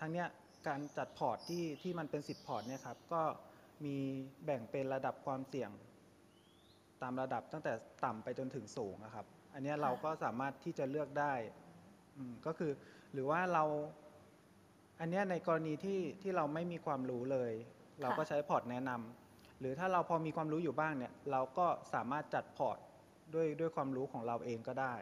[0.00, 0.28] ทั้งเนี้ย
[0.68, 3.22] การจัดพอร์ตที่ที่มันเป็น 10 พอร์ตเนี่ยครับก็
[3.84, 3.96] มี
[4.44, 5.70] แบ่งเป็นระดับความเสี่ยง
[7.02, 7.72] ตามระดับตั้งแต่
[8.04, 11.34] ต่ำไปจนถึงสูงนะครับ อันนี้เราก็สามารถที่จะเลือกได้
[12.16, 12.72] อืก็คือ
[13.12, 13.64] หรือว่าเรา
[15.00, 17.52] อันนี้ในกรณีที่ที่เราไม่มีความรู้เลย
[18.02, 22.78] เราก็ใช้พอร์ตแนะนำหรือถ้าเราพอมีความรู้อยู่บ้างเนี่ย เราก็สามารถจัดพอร์ต
[23.34, 24.94] ด้วยด้วยความรู้ของเราเองก็ได้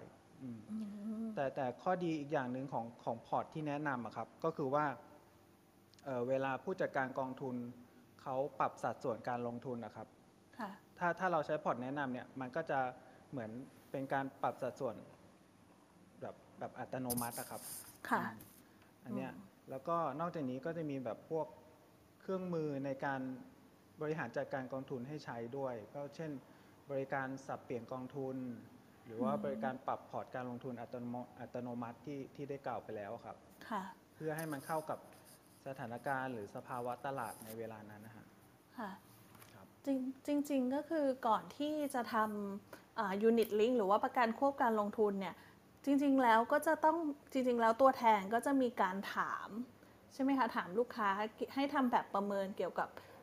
[0.42, 0.76] อืมอื
[1.24, 4.86] มแต่แต่ข้อดีอีกอย่างหนึ่งของของพอร์ตที่แนะนำอะครับ ก็คือว่า
[6.04, 7.56] เอ่อเวลาผู้จัดการกองทุน
[8.22, 10.08] เขาปรับสัดส่วนการลงทุนนะครับ
[10.58, 12.80] ค่ะถ้าถ้าเราใช้พอร์ตแนะนำเนี่ยมันก็จะ
[13.30, 13.50] เหมือน
[13.90, 14.96] เป็นการปรับสัดส่วน
[16.20, 17.62] แบบแบบอัตโนมัติอะครับ
[18.10, 18.34] ค่ะอืม
[19.04, 21.46] อันเนี้ยอืมแล้วก็นอกจากนี้ก็จะมีแบบพวก
[22.20, 23.20] เครื่องมือในการ
[24.00, 26.30] บริหารจัดการกองทุนให้ใช้ด้วย ก็เช่น
[26.90, 28.36] บริการสับเปลี่ยนกองทุน
[29.06, 33.36] หรือว่าบริการปรับพอร์ตการลงทุนอัตโนมอัตโนมัติที่ที่ได้กล่าวไปแล้วครับ
[33.68, 34.98] ค่ะเเพื่อให้มันเข้ากับ
[35.66, 38.26] สถานการณ์หรือสภาวะตลาดในเวลานั้นนะฮะ
[38.78, 38.90] ค่ะ
[39.52, 39.88] ครับจ
[40.28, 45.34] ริงจริงๆก็คือก่อนที่จะทำยูนิตลิงหรือว่าประกันควบการลงทุนเนี่ย
[45.84, 46.96] จริง ๆ แล้วก็จะต้อง
[47.32, 49.48] จริง ๆ แล้วตัวแทนก็จะมีการถาม
[50.14, 51.08] ใช่ไหมคะ ถามลูกค้า
[51.54, 53.13] ให้ทำแบบประเมินเกี่ยวกับเอ่อ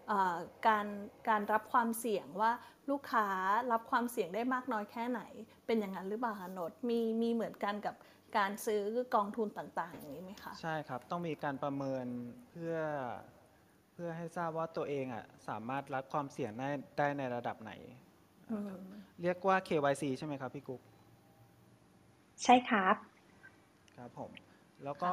[0.67, 0.87] การ
[1.29, 2.51] การรับความเสี่ยงว่า
[2.89, 3.27] ลูกค้า
[3.71, 5.21] รับความเสี่ยงได้มากน้อยแค่ไหน
[5.65, 7.95] เป็นอย่างนั้นหรือเปล่าคะโนดมีมีเหมือนกันกับ
[8.37, 8.81] การซื้อ
[9.15, 12.05] กองทุนต่างๆอย่างนี้ไหมคะใช่ครับ ต้องมีการประเมิน
[12.49, 12.77] เพื่อ
[13.93, 17.71] เพื่อให้ทราบว่าตัวเองอะสามารถรับความเสี่ยงได้ได้ในระดับไหน
[18.51, 18.73] อืม
[19.21, 20.81] เรียกว่า KYC ใช่ไหมครับพี่กุ๊ก
[22.43, 22.95] ใช่ครับ
[23.95, 24.31] ครับผม
[24.83, 25.11] แล้วก็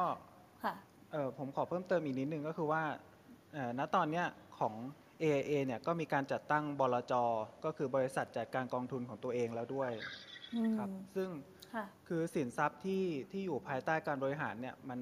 [0.63, 0.73] ค่ะ
[1.11, 2.83] เออผมขอเพิ่มเติมอีกนิดนึงก็คือว่า
[3.53, 4.25] เอ่อณตอนเนี้ย
[4.59, 4.73] ของ
[5.21, 7.13] AIA เนี่ยก็มีการจัดตั้งบลจ
[7.65, 9.91] ก็คือบริษัทจัดการกองทุนของตัวเองแล้วด้วย
[10.55, 11.29] อืมครับซึ่ง
[11.73, 14.99] ค่ะคือสินทรัพย์ที่ที่อยู่ภายใต้การบริหารเนี่ยมัน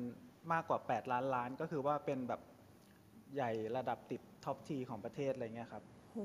[0.52, 2.42] มากกว่า 8 ล้านล้าน ก็คือว่าเป็นแบบ
[3.36, 6.18] ใหญ่ระดับติดท็อปทีของประเทศอะไรเงี้ยครับโห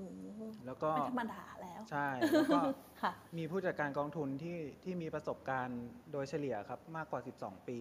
[0.67, 2.61] แล้วก็ไม่ธรรมดาแล้ว ใช่แล้วก็
[3.03, 5.81] ค่ะมีผู้จัดการกองทุนที่ที่มีประสบการณ์
[6.13, 7.79] โดยเฉลี่ยครับมากกว่า 12 ปี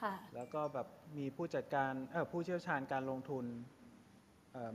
[0.00, 0.86] ค่ะแล้วก็แบบ
[1.18, 3.79] มีผู้จัดการเออผู้เชี่ยวชาญการลงทุนเอ่อ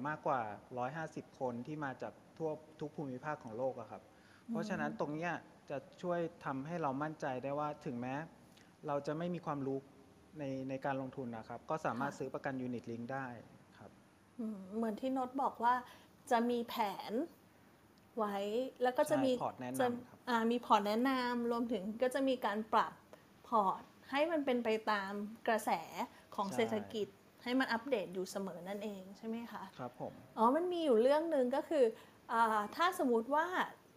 [0.07, 0.41] มากกว่า
[0.89, 4.01] 150 คนที่มาจากทั่วทุกภูมิภาคของโลกอะครับ
[4.49, 5.33] เพราะฉะนั้นตรงเนี้ย
[5.69, 8.15] จะช่วยทำให้เรามั่นใจได้ว่าถึงแม้
[8.87, 9.77] เราจะไม่มีความรู้
[10.39, 13.27] ในในการลงทุนนะครับ ก็สามารถค่ะซื้อประกัน unit link ได้
[13.77, 13.91] ครับ
[14.39, 15.73] อืมเหมือนที่โน้ตบอกว่า
[16.31, 16.75] จะมีแผ
[17.09, 17.13] น
[18.17, 18.37] ไว้
[18.83, 22.93] แล้วก็จะใช่มีพอร์ตแนะนำจะครับอ่ามีพอร์ตแนะนำรวมถึงก็จะมีการปรับ
[23.47, 25.11] พอร์ตให้มันเป็นไปตาม
[25.47, 25.71] กระแส
[26.35, 27.07] ของเศรษฐกิจ
[27.45, 31.85] ให้มันอัปเดตอยู่เสมอนั่นเองใช่ไหมคะครับผมอ๋อมันมีอยู่เรื่องหนึ่งก็คือ
[32.31, 33.45] อาถ้าสมมติว่า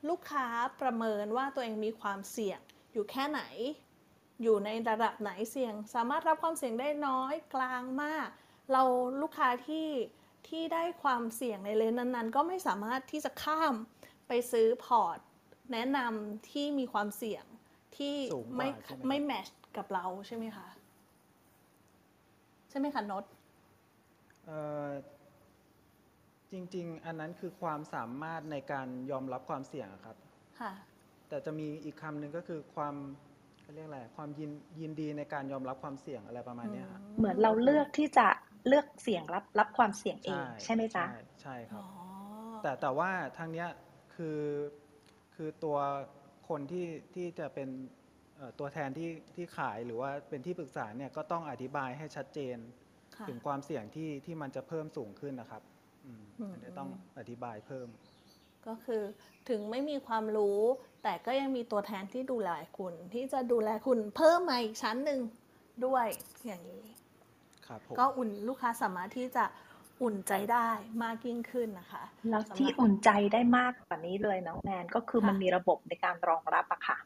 [0.09, 0.47] ลูกค้า
[0.83, 2.61] ประเมินว่าตัวเองมีความเสี่ยง
[2.93, 3.43] อยู่แค่ไหน
[4.43, 8.29] อยู่ในระดับไหนเสี่ยง สามารถรับความเสี่ยงได้น้อยกลางมาก
[8.73, 8.83] เรา
[9.23, 9.89] ลูกค้าที่
[10.49, 13.75] ที่ได้ความเสี่ยงในเลนนั้นๆ ก็ไม่สามารถที่จะข้าม
[14.29, 15.19] ไปซื้อพอร์ต
[15.73, 17.45] แนะนำที่มีความเสี่ยง
[17.97, 20.69] ที่สูงกว่าไม่ใช่ไหมครับไม่แมชกับเราใช่ไหมคะ
[22.71, 23.38] ใช่ไหมคะนดเอ่อ
[26.53, 30.17] จริง ๆ อันนั้นคือความสามารถในการยอมรับความเสี่ยงอะครับ
[30.61, 30.73] ค่ะ
[31.29, 32.95] แต่จะมีอีกคำหนึ่งก็คือความ
[33.61, 38.29] เขาเรียกอะไรความยินยินดีในการยอมรับความเสี่ยงอะไรประมาณเนี้ยครับเหมือนเราเลือกที่จะ
[38.69, 41.91] เลือกเสี่ยงรับรับความเสี่ยงเองใช่ไหมจ๊ะ ใช่ใช่ครัอ๋บอ
[42.63, 43.69] แต่แต่ว่าทางเนี้ย
[44.15, 44.41] คือ
[45.35, 45.79] คือตัว
[46.49, 47.69] คนที่ที่จะเป็น
[48.37, 52.57] เอ่อตัวแทนที่ที่ขายหรือว่าเป็นที่ปรึกษาเนี่ยก็ต้องอธิบายให้ชัดเจน
[53.19, 55.63] ค่ะ ถึงความเสี่ยงที่ที่มันจะเพิ่มสูงขึ้นนะครับ
[56.07, 57.89] อืมอืมอันนี้ต้องอธิบายเพิ่ม
[58.67, 59.03] ก็คือ
[59.49, 60.61] ถึงไม่มีความรู้
[61.03, 65.21] แต่ก็ยังมีตัวแทนที่ดูแลคุณ ที่จะดูแลคุณเพิ่มมาอีกชั้นหนึ่ง
[65.87, 66.07] ด้วย
[66.47, 66.85] อย่างนี้
[67.67, 69.45] ครับผม ก็อุ่นลูกค้าสามารถที่จะ
[70.03, 70.69] อุ่นใจได้
[71.03, 76.99] มากยิ่งขึ้นนะคะ แล้วสำหรับที่อุ่นใจได้มากกว่านี้เลยน้องแนนก็คือค่ะ มันมีระบบในการรองรับอะค่ะ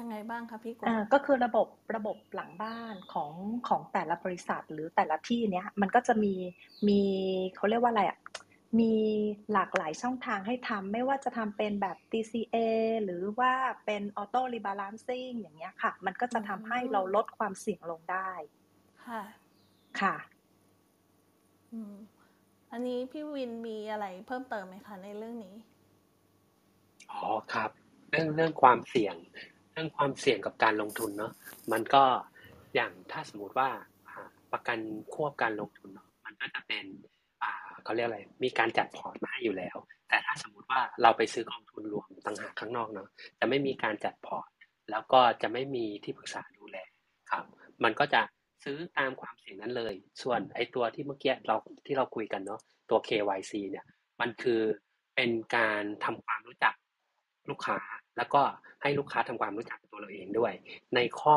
[0.00, 3.32] ยังไงบ้างคะพี่กวาอ่าก็คือระบบระบบหลังบ้านของ
[3.68, 6.34] ของแต่ละบริษัทหรือแต่ละที่เนี้ยมันก็จะมี
[6.88, 7.00] มี
[7.56, 8.18] เขาเรียกว่าอะไรอะ
[8.80, 8.94] มี
[9.52, 12.56] หลากหลายช่องทางให้ทำไม่ว่าจะทำเป็นแบบ DCA
[13.04, 13.52] หรือว่า
[13.84, 18.30] เป็น Auto Rebalancing อย่างเงี้ยค่ะ มันก็จะทำให้เราลดความเสี่ยงลงได้
[19.06, 19.22] ค่ะ
[20.00, 20.14] ค่ะ
[21.72, 21.94] อืม
[22.72, 25.54] อันนี้พี่วินมีอะไรเพิ่มเติมไหมคะในเรื่องนี้
[27.10, 27.70] อ๋อครับ
[28.10, 29.14] เรื่องเรื่องความเสี่ยง
[29.57, 31.32] เรื่องความเสี่ยงกับการลงทุนเนาะ
[31.72, 32.04] มันก็
[32.74, 33.68] อย่างถ้าสมมติว่า
[34.52, 34.78] ประกัน
[35.14, 36.84] ควบการลงทุนเนาะมันก็จะเป็น
[37.84, 39.76] เขาเรียกอะไรมีการจัดพอร์ตมาให้อยู่แล้ว
[40.08, 43.08] แต่ถ้าสมมติว่าเราไปซื้อกองทุนรวมต่างหากข้างนอกเนาะ
[43.40, 44.48] จะไม่มีการจัดพอร์ต
[44.90, 46.76] แล้วก็จะไม่มีที่ปรึกษาดูแล
[47.30, 47.44] ครับ
[47.84, 48.20] มันก็จะ
[48.64, 52.60] ซื้อตามความเสี่ยงนั้นเลย ส่วนไอ้ตัวที่เมื่อกี้เราที่เราคุยกันเนาะ
[52.90, 53.86] ตัว KYC เนี่ย
[54.20, 54.60] มันคือ
[55.14, 56.74] เป็นการทำความรู้จัก
[57.50, 57.78] ลูกค้า
[58.18, 58.42] แล้วก็
[58.82, 60.52] ให้ลูกค้าทำความรู้จักตัวเราเองด้วย
[60.94, 61.36] ในข้อ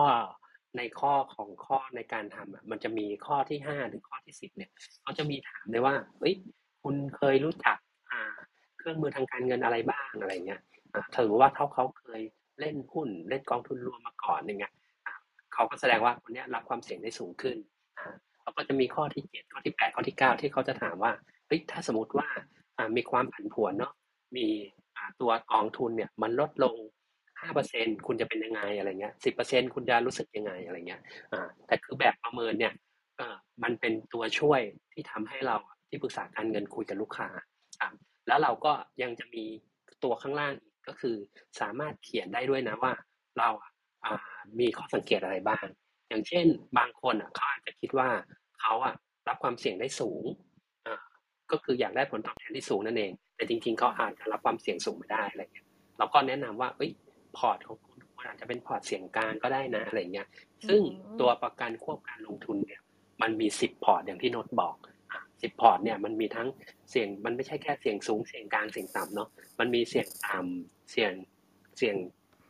[0.78, 4.72] ในข้อของข้อในการทำอะมันจะมีข้อที่ห้าหรือข้อที่สิบเนี่ย
[5.04, 6.36] เขาจะมีถามเลยว่าเอ้ย
[6.84, 7.78] คุณเคยรู้จัก
[8.78, 10.62] เครื่องมือทางการเงินอะไรบ้างอะไรเงี้ย
[10.94, 12.22] อ่าถือว่าเขาเขาเคย
[12.60, 14.74] เล่นหุ้นเล่นกองทุนรวมมาก่อนอย่างเงี้ย
[15.06, 15.16] อ่า
[15.54, 17.58] เขาก็แสดงว่าคนนี้รับความเสี่ยงได้สูงขึ้น
[18.00, 18.08] อ่า
[18.44, 21.12] แล้วก็จะมีข้อที่เจ็ดข้อที่แปดข้อที่เก้าที่เขาจะถามว่า
[21.48, 22.28] เฮ้ยถ้าสมมติว่า
[22.98, 23.94] มีความผันผวนเนาะ
[24.36, 24.48] มี
[25.22, 26.76] ตัวกองทุนเนี่ยมันลดลง
[27.42, 31.02] ห้าเปอร์เซ็นคุณจะเป็นยังไงอะไรเงี้ยสิบเปอร์เซ็นคุณจะรู้สึกยังไงอะไรเงี้ย
[31.34, 32.74] อ่าแต่คือแบบประเมินเนี่ย
[33.18, 34.62] เอ่อมันเป็นตัวช่วย
[34.94, 35.56] ที่ทำให้เรา
[35.90, 37.30] ที่ปรึกษาการเงินคุยกับลูกค้า
[37.82, 37.94] ครับ
[38.28, 39.46] แล้วเราก็ยังจะมี
[40.04, 41.16] ตัวข้างล่างอีกก็คือ
[41.60, 42.94] สามารถเขียนได้ด้วยนะว่า
[43.40, 43.50] เรา
[44.06, 44.16] อ่า
[44.60, 45.66] มีข้อสังเกตอะไรบ้าง
[46.10, 46.46] อย่างเช่น
[46.78, 48.10] บางคนอะเขาอาจจะคิดว่า
[48.62, 48.96] เขาอะ
[49.28, 50.24] รับความเสี่ยงได้สูง
[51.52, 56.92] ก็คืออยากได้ผลตอบแทนที่สูงนั่นเอง แต่จริงๆเขาอาจจะรับความเสี่ยงสูงไม่ได้อะไรเงี้ยเราก็แนะนำว่าเอ้ย
[57.38, 60.28] พอร์ตของคุณคุณอาจจะเป็นพอร์ตเสี่ยงกลางก็ได้นะอะไรเงี้ย
[60.68, 62.82] ซึ่งอืมตัวประกันควบการลงทุนเนี่ย
[63.22, 64.76] มันมีสิบพอร์ตอย่างที่โน้ตบอก
[65.42, 66.48] สิบพอร์ตเนี่ยมันมีทั้ง
[66.90, 71.14] เสี่ยงมันไม่ใช่แค่เสี่ยงสูงเสี่ยงกลางเสี่ยงต่ำเนาะมันมีเสี่ยงต่ำเสี่ยง
[71.78, 71.96] เสี่ยง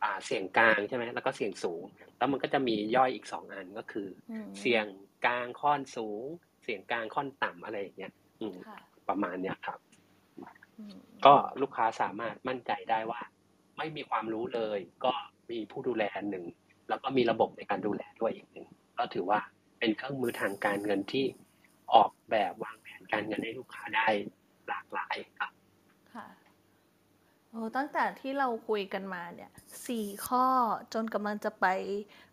[0.02, 1.82] อ่าเสี่ยงกลางใช่ไหมแล้วก็เสี่ยงสูง
[2.18, 4.84] แล้วมันก็จะมีย่อยอีกสองอันก็คืออืมเสี่ยง
[5.26, 6.22] กลางค่อนสูง
[6.62, 8.78] เสี่ยงกลางค่อนต่ำอะไรอย่างเงี้ยอืมค่ะ
[9.12, 9.78] ประมาณเนี้ยครับ
[10.78, 10.96] อืม
[11.26, 13.20] ก็ลูกค้าสามารถมั่นใจได้ว่า
[13.78, 15.12] ไม่มีความรู้เลย ก็
[15.50, 16.44] มีผู้ดูแลหนึ่ง
[16.88, 18.66] แล้วก็มีระบบในการดูแลด้วยอีกหนึ่ง
[18.98, 19.40] ก็ถือว่า
[19.78, 21.24] เป็นเครื่องมือทางการเงินที่
[21.94, 24.06] ออกแบบวางแผนการเงินให้ลูกค้าได้
[24.68, 25.52] หลากหลายครับ
[26.14, 26.26] ค่ะ
[27.50, 29.50] โอ้ตั้งแต่ที่เราคุยกันมาเนี่ย
[29.86, 30.46] สี่ข้อ
[30.94, 31.66] จนกำลังจะไป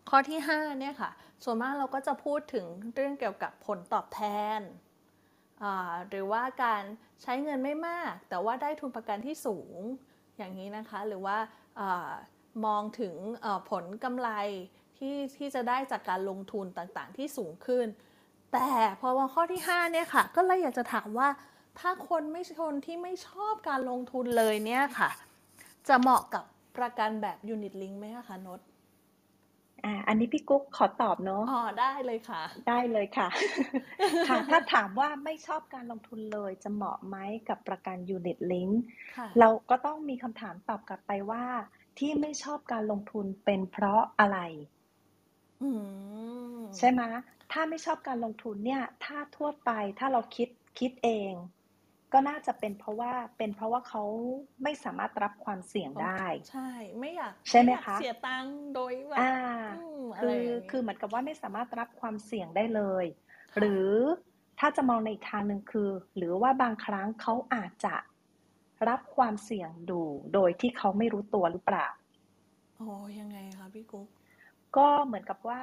[0.08, 1.10] ข้อที่ห้าเนี่ยค่ะ
[1.44, 4.20] ส่วนมากเราก็จะพูดถึงเรื่องเกี่ยวกับผลตอบแท
[4.58, 4.89] นอ่า
[6.08, 6.82] หรือว่าการ
[7.22, 9.76] ใช้เงินไม่มาก แต่ว่าได้ทุนประกันที่สูง
[10.38, 11.36] อย่างนี้นะคะ หรือว่า
[11.80, 11.82] อ
[12.66, 13.14] มองถึง
[13.70, 14.30] ผลกำไร
[14.98, 17.86] ที่ที่จะได้จากการลงทุนต่างๆ ที่สูงขึ้น
[18.52, 18.70] แต่
[19.00, 21.28] พอมาข้อที่ห้าเนี่ยค่ะ ก็เลยอยากจะถามว่า
[21.78, 25.10] ถ้าคนไม่ชนที่ไม่ชอบการลงทุนเลยเนี่ยค่ะ
[25.88, 26.44] จะเหมาะกับ
[26.78, 28.60] ประกันแบบยูนิตลิงไหมคะนด
[29.84, 33.28] อ่าอันนี้พี่กุ๊กขอตอบเนาะ อ๋อ ได้เลยค่ะ ได้เลยค่ะ
[34.28, 37.16] ค่ะ ถ้าถามว่าไม่ชอบการลงทุนเลยจะเหมาะไหม
[37.48, 38.74] กับประกัน Unit Link
[39.16, 41.44] ค่ะ เราก็ต้องมีคำถามตอบกลับไปว่า
[41.98, 44.38] ที่ไม่ชอบการลงทุนเป็นเพราะอะไร
[45.62, 45.70] อื
[46.56, 47.02] ม ใช่ไหม
[47.52, 51.32] ถ้าไม่ชอบการลงทุนเนี่ย ถ้าทั่วไป ถ้าเราคิด คิดเอง
[52.12, 54.02] ก็น่าจะเป็นเพราะว่าเป็นเพราะว่าเขา
[54.62, 56.16] ไม่สามารถรับความเสี่ยงได้
[56.50, 56.68] ใช่
[57.00, 59.34] ไม่อยากใช่ไหมอยากคะเสียตังค์โดยแบบอ่า
[59.78, 63.04] อืมอะคืไรออย่างนี้คือเหมือนกับว่าไม่สามารถรับความเสี่ยงได้เลย
[63.52, 63.88] ค่ะหรือ
[64.60, 67.94] ถ้าจะมองในอีกทางหนึ่งคือ หรือว่าบางครั้งเขาอาจจะ
[68.88, 70.00] รับความเสี่ยงดู
[70.34, 71.86] โดยที่เขาไม่รู้ตัวหรือเปล่า
[72.76, 74.08] โอ้ยังไงคะพี่กุ๊ก
[74.76, 75.62] ก็เหมือนกับว่า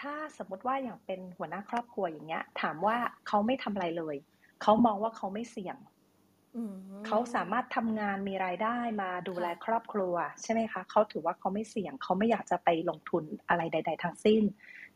[0.00, 4.16] ถ้าสมมติว่าอย่างเป็นหัวหน้าครอบครัวอย่างเงี้ย ถามว่าเขาไม่ทำอะไรเลย
[4.62, 5.76] เขามองว่าเขาไม่เสี่ยง
[6.56, 14.42] อืมเขาสามารถทำงานมีรายได้มาดูแลค่ะครอบครัว ใช่ไหมคะเขาถือว่าเขาไม่เสี่ยงเขาไม่อยากจะไปลงทุนอะไรใด ๆ ทั้งสิ้น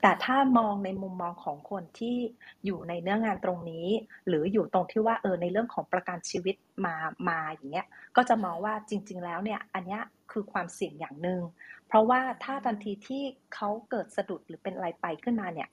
[0.03, 2.17] แต่ถ้ามองในมุมมองของคนที่
[2.65, 3.87] อยู่ในเนื้องานตรงนี้
[4.29, 6.95] หรืออยู่ตรงที่ว่าเออในเรื่องของประกันชีวิตมา
[7.29, 11.41] มาอย่างเงี้ยก็จะมองว่าจริง ๆ แล้วเนี่ยอันเนี้ยคือความเสี่ยงอย่างหนึ่ง
[11.87, 13.23] เพราะว่าถ้าทันทีที่
[13.55, 15.69] เขาเกิดสะดุดหรือเป็นอะไรไปขึ้นมาเนี่ย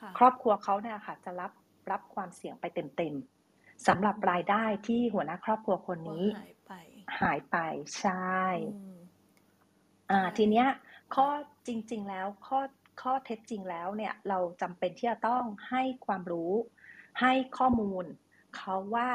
[0.00, 1.50] ค่ะครอบครัวเขาเนี่ยค่ะจะรับ
[1.90, 6.72] รับความเสี่ยงไปเต็มๆสำหรับรายได้ที่หัวหน้าครอบครัวคนนี้ หายไป
[7.22, 7.56] หายไป
[8.00, 8.40] ใช่
[8.74, 8.98] อืม
[10.10, 10.68] อ่าใช่ทีเนี้ย
[11.14, 11.26] ข้อ
[11.66, 12.60] จริง ๆ แล้วข้อ
[13.02, 16.52] ข้อเท็จจริงแล้วเนี่ย เราจำเป็นที่จะต้องให้ความรู้
[17.20, 18.04] ให้ข้อมูล
[18.56, 19.08] เขาว่า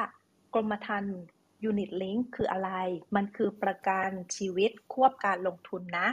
[0.54, 1.18] กรมธรรม์
[1.64, 2.72] unit link คืออะไร
[3.16, 6.08] มันคือประกันชีวิตควบการลงทุนนะ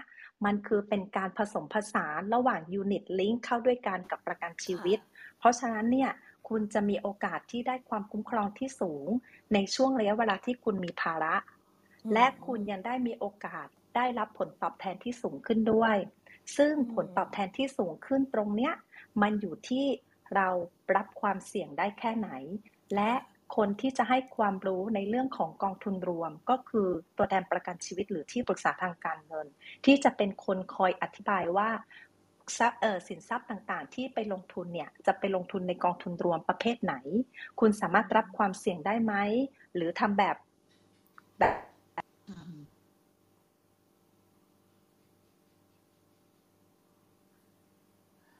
[0.44, 4.98] มันคือเป็นการผสมผสานระหว่าง unit link เข้าด้วยกันกับประกันชีวิต
[5.38, 6.10] เพราะฉะนั้นเนี่ย
[6.48, 9.08] คุณจะมีโอกาสที่ได้ความคุ้มครองที่สูง
[9.54, 11.34] ในช่วงระยะเวลาที่คุณมีภาระ
[12.04, 15.96] อืมและคุณยังได้มีโอกาสได้รับผลตอบแทนที่สูงขึ้นด้วย
[16.56, 18.72] ซึ่งอืมผลตอบแทนที่สูงขึ้นตรงเนี้ย
[19.22, 19.84] มันอยู่ที่
[20.34, 20.48] เรา
[20.96, 22.30] รับความเสี่ยงได้แค่ไหน
[22.94, 23.12] และ
[23.56, 29.46] คนที่จะให้ความรู้ในเรื่องของกองทุนรวม ก็คือตัวแทนประกันชีวิตหรือที่ปรึกษาทางการเงิน
[29.84, 32.07] ที่จะเป็นคนคอยอธิบายว่าทรัพย์เอ่อ
[33.08, 36.94] สินทรัพย์ต่างๆ ที่ไปลงทุนเนี่ยจะไปลงทุนในกองทุนรวมประเภทไหน
[37.60, 39.14] คุณสามารถรับความเสี่ยงได้ไหม
[39.74, 40.36] หรือทำแบบ
[41.38, 41.54] แบบ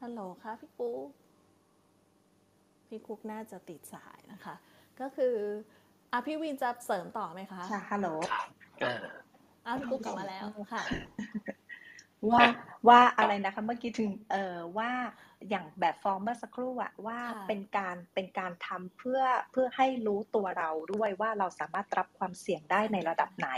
[0.00, 1.08] ฮัลโหลค่ะพี่กุ๊ก
[2.88, 4.54] พี่กุ๊กน่าจะติดสายนะคะ
[5.00, 5.34] ก็คือ
[6.12, 8.46] อะพี่วินจะเสริมต่อไหมคะค่ะฮัลโหลครับ
[8.82, 8.94] อ่า
[9.66, 10.82] อะพี่กุ๊กกลับมาแล้วค่ะ
[12.30, 12.40] ว่า
[12.88, 14.90] ว่าอะไรนะคะเมื่อกี้ถึงเอ่อว่า
[15.48, 19.20] อย่างแบบฟอร์มเมื่อสักครู่อะว่าค่ะเป็นการเป็นการทำเพื่อ
[19.52, 23.48] เพื่อให้รู้ตัวเราด้วยว่าเราสามารถรับความเสี่ยงได้ในระดับไหน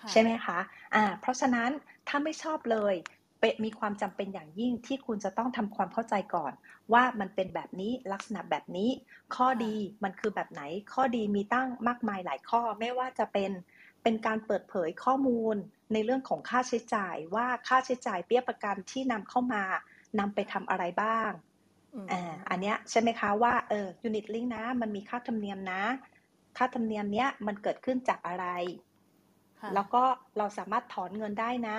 [0.00, 0.58] ค่ะใช่ไหมคะ
[0.94, 1.70] อ่าเพราะฉะนั้น
[2.08, 2.94] ถ้าไม่ชอบเลย
[3.40, 6.52] เป็นมีความจำเป็นอย่างยิ่งที่คุณจะต้องทำความเข้าใจก่อน
[6.92, 8.90] ว่ามันเป็นแบบนี้ลักษณะแบบนี้
[9.36, 13.50] ข้อดีมันคือแบบไหน ข้อดีมีตั้งมากมายหลายข้อ ไม่ว่าจะเป็น
[14.08, 15.56] เป็นการเปิดเผยข้อมูล
[15.92, 19.62] ในเรื่องของค่าใช้จ่ายว่าค่าใช้จ่ายเบี้ยประกันที่นำเข้ามา
[20.18, 21.30] นำไปทำอะไรบ้าง
[21.94, 25.82] อืมอ่าอันเนี้ยใช่ไหมคะว่าเออยูนิตลิงนะ มันมีค่าธรรมเนียมนะ
[26.56, 28.46] ค่าธรรมเนียมเนี้ยมันเกิดขึ้นจากอะไร
[29.60, 30.02] ค่ะแล้วก็
[30.38, 31.78] เราสามารถถอนเงินได้นะ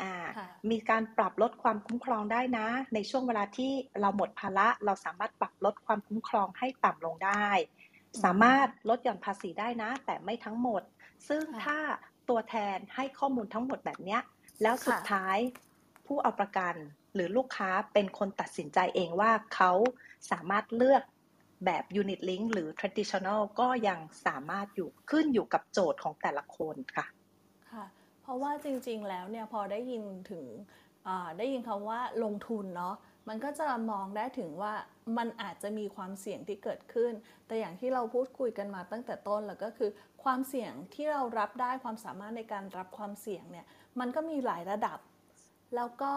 [0.00, 7.48] อ่าค่ะมีการปรับลดความคุ้มครองได้นะ ในช่วงเวลาที่เราหมดภาระเราสามารถปรับลดความคุ้มครองให้ต่ำลงได้
[8.24, 10.82] สามารถลดหย่อนภาษีได้นะ แต่ไม่ทั้งหมด
[11.28, 11.78] ซึ่งค่ะถ้า
[12.28, 14.20] ตัวแทนให้ข้อมูลทั้งหมดแบบเนี้ย
[14.62, 15.38] แล้วสุดค่ะท้าย
[16.06, 16.74] ผู้เอาประกัน
[17.14, 19.72] หรือลูกค้าเป็นคนตัดสินใจเองว่าเขา
[20.30, 21.02] สามารถเลือก
[21.64, 27.06] แบบ Unit Link หรือ Traditional ก็ยังสามารถอยู่ขึ้นอยู่กับโจทย์ของแต่ละคนค่ะ
[27.70, 27.84] ค่ะ
[28.22, 30.44] เพราะว่าจริงๆแล้วเนี่ยพอได้ยินถึง
[31.06, 32.94] อ่าได้ยินคำว่าลงทุนเนาะ
[33.28, 34.72] มันก็จะมองได้ถึงว่า
[35.18, 37.12] มันอาจจะมีความเสี่ยงที่เกิดขึ้น
[37.46, 39.90] แต่อย่างที่เราพูดคุยกันมาตั้งแต่ต้นแล้วก็คือ
[40.26, 43.66] ความเสี่ยงที่เรารับได้ความสามารถในการรับความเสี่ยงเนี่ย
[44.00, 44.98] มันก็มีหลายระดับ
[45.76, 46.12] แล้วก็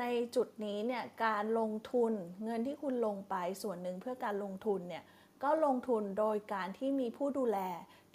[0.00, 0.04] ใน
[0.36, 2.12] จุดนี้เนี่ยการลงทุน
[2.44, 5.04] เงินที่คุณลงไปส่วนหนึ่งเพื่อการลงทุนเนี่ย
[5.42, 7.58] ก็ลงทุนโดยการที่มีผู้ดูแล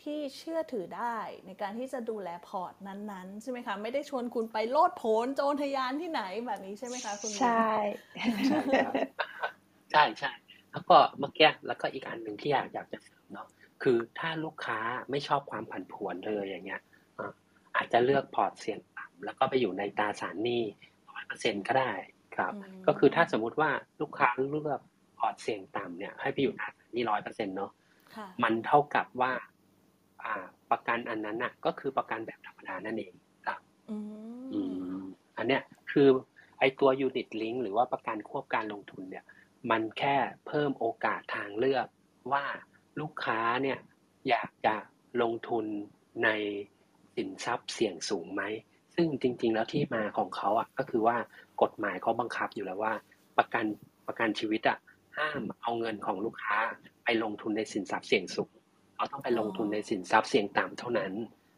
[0.04, 7.70] ที่เชื่อถือได้ในการที่จะดูแลพอร์ตนั้นๆ ใช่ไหมคะไม่ได้ชวนคุณไปโลดโผนโจรทยานที่ไหนแบบนี้ใช่ไหมคะคุณใช่
[9.92, 10.32] ใช่ใช่
[10.72, 13.48] แล้วก็เมื่อกี้แล้วก็อีกอันหนึ่งที่อยากอยากจะเสริมเนาะ
[13.84, 14.80] คือถ้าลูกค้า
[15.12, 16.82] ไม่ชอบความผันผวนเลยอย่างเงี้ย
[17.20, 17.32] อะ
[17.76, 20.64] อาจจะเลือกพอร์ตเสี่ยงต่ำแล้วก็ไปอยู่ในตราสารหนี้
[21.10, 21.92] ร้อยเปอร์เซ็นก็ได้
[22.36, 24.82] ครับอืมก็คือถ้าสมมุติว่าลูกค้าเลือก
[25.20, 27.72] พอร์ตเสี่ยงต่ำเนี่ยให้ไปอยู่ตราสารหนี้ร้อยเปอร์เซ็นต์เนาะ
[28.16, 29.32] ค่ะมันเท่ากับว่า
[30.24, 33.14] อ่า ประกันอันนั้นน่ะ ก็คือประกันแบบธรรมดานั่นเอง
[33.48, 33.60] ครับ
[33.90, 33.98] อื
[34.54, 34.62] อื
[35.00, 35.04] มม
[35.38, 36.08] อันเนี้ยคือ
[36.60, 39.26] ไอตัว unit link หรือว่าประกันควบการลงทุนเนี่ย
[39.72, 40.16] มันแค่
[40.48, 41.88] เพิ่มโอกาสทางเลือก
[42.32, 42.46] ว่า
[43.00, 43.78] ลูกค้าเนี่ย
[44.30, 44.76] อยากจะ
[45.22, 45.66] ลงทุน
[46.24, 46.30] ใน
[47.16, 48.44] สินทรัพย์เสี่ยงสูงไหม
[48.96, 51.18] ซึ่งจริง ๆ แล้วที่มาของเขาอะก็คือว่า
[51.62, 52.94] กฎหมายเขาบังคับอยู่แล้วว่า
[53.38, 53.66] ประกัน
[54.08, 54.78] ประกันชีวิตอะ
[55.18, 56.58] ห้ามเอาเงินของลูกค้า
[57.04, 58.52] ไปลงทุนในสินทรัพย์เสี่ยงสูง
[58.96, 61.14] เขาต้องไปลงทุนในสินทรัพย์เสี่ยงต่ำเท่านั้น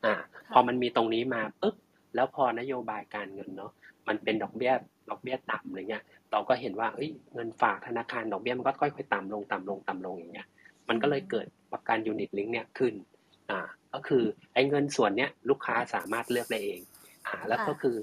[0.05, 0.13] อ่า
[0.53, 1.75] พอมันมีตรงนี้มาปุ๊บ
[2.15, 3.71] แล้วพอนโยบายการเงินเนาะ
[4.07, 4.73] มันเป็นดอกเบี้ย
[5.09, 10.47] ดอกเบี้ยต่ำอะไรเงี้ย เราก็เห็นว่าเอ้ยเงินฝากธนาคารดอกเบี้ยมันก็ค่อยๆต่ำลงต่ำลงต่ำลงอย่างเงี้ย
[10.89, 12.93] มันก็เลยเกิดประกันยูนิตลิงเนี่ยขึ้น
[13.51, 13.59] อ่า
[13.93, 16.79] ก็คือไอ้เงินส่วนเนี้ยลูกค้าสามารถเลือกได้เอง
[17.27, 17.95] อ่าแล้วก็คือ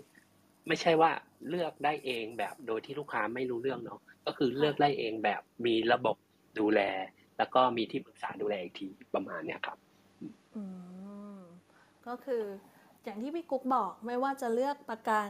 [0.69, 1.11] ไม่ใช่ว่า
[1.49, 6.17] เลือกได้เองแบบโดยที่ลูกค้าไม่รู้เรื่องเนาะก็คือเลือกได้เองแบบมีระบบ
[6.59, 6.81] ดูแล
[7.39, 9.79] แล้วก็มีที่ปรึกษาดูแลอีกทีประมาณเนี้ยครับ
[10.57, 10.63] อื
[11.37, 11.39] ม
[12.07, 12.45] ก็คือ
[13.05, 15.29] อย่างที่พี่กุ๊กบอกไม่ว่าจะเลือกประกัน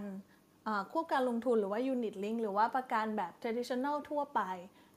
[0.66, 4.40] อ่าควบการลงทุนหรือว่า unit link หรือว่าประกันแบบ traditional ทั่วไป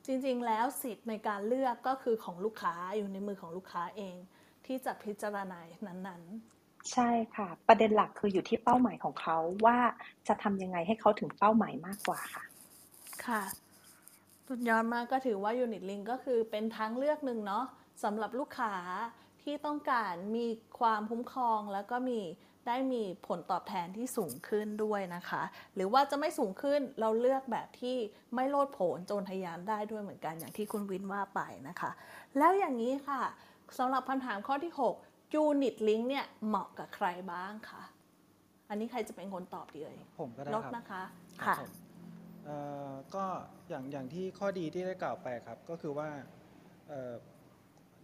[0.05, 4.15] จริงๆ แล้วสิทธิ์ในการเลือกก็คือของลูกค้าอยู่ในมือของลูกค้าเอง
[4.65, 5.59] ที่จะพิจารณา
[6.07, 6.21] นั้น
[6.91, 9.77] ใช่ค่ะ ประเด็นหลักคืออยู่ที่เป้าหมายของเขาว่า
[10.27, 13.41] จะทำยังไงให้เขาถึงเป้าหมายมากกว่าค่ะๆค่ะ
[14.47, 17.65] สุดยอดมากก็ถือว่า unit link ก็คือเป็นทางเลือกหนึ่งเนาะ
[18.03, 18.75] สำหรับลูกค้า
[19.41, 20.47] ที่ต้องการมี
[20.79, 22.21] ความคุ้มครองแล้วก็มี
[22.67, 25.43] ได้มีผลตอบแทนที่สูงขึ้นด้วยนะคะ
[25.75, 27.97] หรือว่าจะไม่สูงขึ้นเราเลือกแบบที่
[28.35, 31.91] ไม่โลดโผนโจรทะยานได้ด้วยเหมือนกันอย่างที่คุณวินว่าไปนะคะ
[32.37, 33.21] แล้วอย่างนี้ค่ะ
[33.77, 34.73] สำหรับคำถามข้อที่
[35.03, 37.83] 6 Unit Link เนี่ยเหมาะกับใครบ้างคะ
[38.69, 41.01] อันนี้ใครจะเป็นคนตอบดีเอ่ยผมก็ได้ลดครับนะคะ
[41.39, 41.71] ครัค่ะบผม
[42.45, 42.57] เอ่
[42.89, 43.25] อก็
[43.69, 46.09] อย่างอย่างที่ข้อดีที่ได้กล่าวไปครับ ก็คือว่า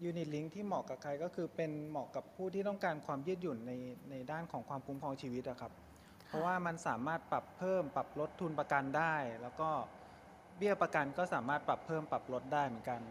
[0.03, 3.73] ยูนิตลิงที่เหมาะกับใครก็คือเป็นเหมาะกับผู้ที่ต้องการความยืดหยุ่นใน
[4.09, 5.71] ในด้านของความคุ้มครองชีวิตอะครับ
[6.27, 9.69] เพราะว่ามันสามารถปรับเพิ่มปรับลดทุนประกันได้ แล้วก็
[10.57, 13.01] เบี้ยประกันก็สามารถปรับเพิ่มปรับลดได้เหมือนกัน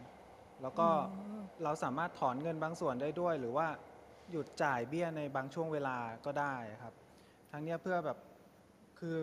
[0.63, 0.89] แล้วก็อื
[1.39, 3.69] มเราสามารถถอนเงินบางส่วนได้ด้วย หรือว่า
[4.31, 6.95] หยุดจ่ายเบี้ยในบางช่วงเวลาก็ได้ครับ
[7.51, 8.19] ทั้งเนี้ยเพื่อแบบ
[8.99, 9.17] คือ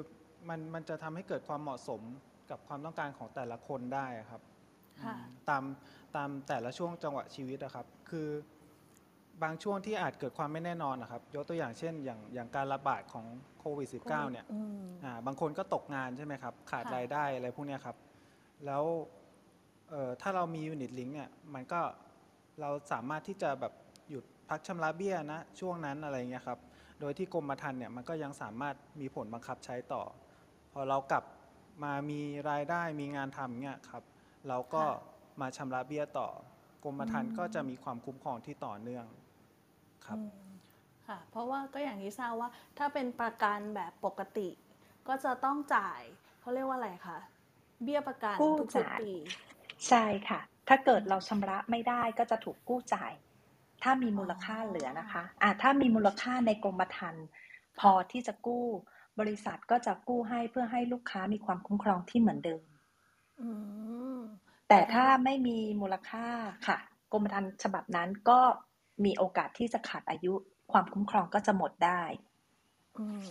[0.50, 2.02] มันมันจะทำให้เกิดความเหมาะสม
[2.50, 4.57] กับความต้องการของแต่ละคนได้ครับค่ะอืม
[5.50, 5.64] ตาม
[6.16, 8.30] ตามแต่ละช่วงจังหวะชีวิตนะครับ คือ
[9.44, 13.26] บางช่วงที่อาจเกิดความไม่แน่นอนนะครับ ยกตัวอย่างเช่น อย่างอย่างการระบาดของ
[13.60, 17.98] โควิด -19 เนี่ยอืมอ่าบางคนก็ตกงานใช่ไหมครับ ขาดค่ะรายได้อะไรพวกเนี้ยครับ
[18.66, 18.84] แล้ว
[19.90, 21.82] เอ่อถ้าเรามียูนิตลิงเนี่ยมันก็
[22.62, 23.74] เราสามารถที่จะแบบ
[24.10, 26.60] หยุดพักชำระเบี้ยนะช่วงนั้นอะไรเงี้ยครับ
[27.00, 30.04] โดยที่กรมธรรม์เนี่ยมันก็ยังสามารถมีผลบังคับใช้ต่อ
[30.74, 31.24] พอเรากลับ
[31.84, 34.04] มามีรายได้มีงานทำเนี่ยครับ
[34.48, 34.88] เราก็ค่ะ
[35.42, 36.28] มาชำระเบี้ยต่อ
[36.84, 39.06] กรมธรรอืม์มก็จะมีความคุ้มครองที่ต่อเนื่อง
[40.06, 40.44] ครับอืม
[41.08, 44.50] ค่ะ เพราะว่าก็อย่างที่ทราบว่า ถ้าเป็นประกันแบบปกติ
[45.08, 46.02] ก็จะต้องจ่าย
[46.40, 47.18] เขาเรียกว่าอะไรคะ
[47.84, 49.12] เบี้ยประกันกู้ทุกๆจ่ายปี
[49.88, 53.14] ใช่ค่ะ ถ้าเกิดเราชำระไม่ได้ก็จะถูกกู้จ่าย
[53.84, 57.26] ถ้ามีมูลค่าอ๋อเหลือนะคะอ่าถ้ามีมูลค่าในกรมธรรม์
[57.80, 58.66] พอที่จะกู้
[59.20, 62.66] บริษัทก็จะกู้ให้เพื่อให้ลูกค้ามีความคุ้มครองที่เหมือนเดิม
[63.42, 63.50] อื
[64.18, 64.20] ม
[64.70, 66.28] แต่ถ้าไม่มีมูลค่า
[66.68, 66.78] ค่ะ
[67.12, 68.40] กรมธรรม์ฉบับนั้นก็
[69.06, 70.34] มีโอกาสที่จะขาดอายุ
[70.72, 72.02] ความคุ้มครองก็จะหมดได้
[72.98, 73.28] อืม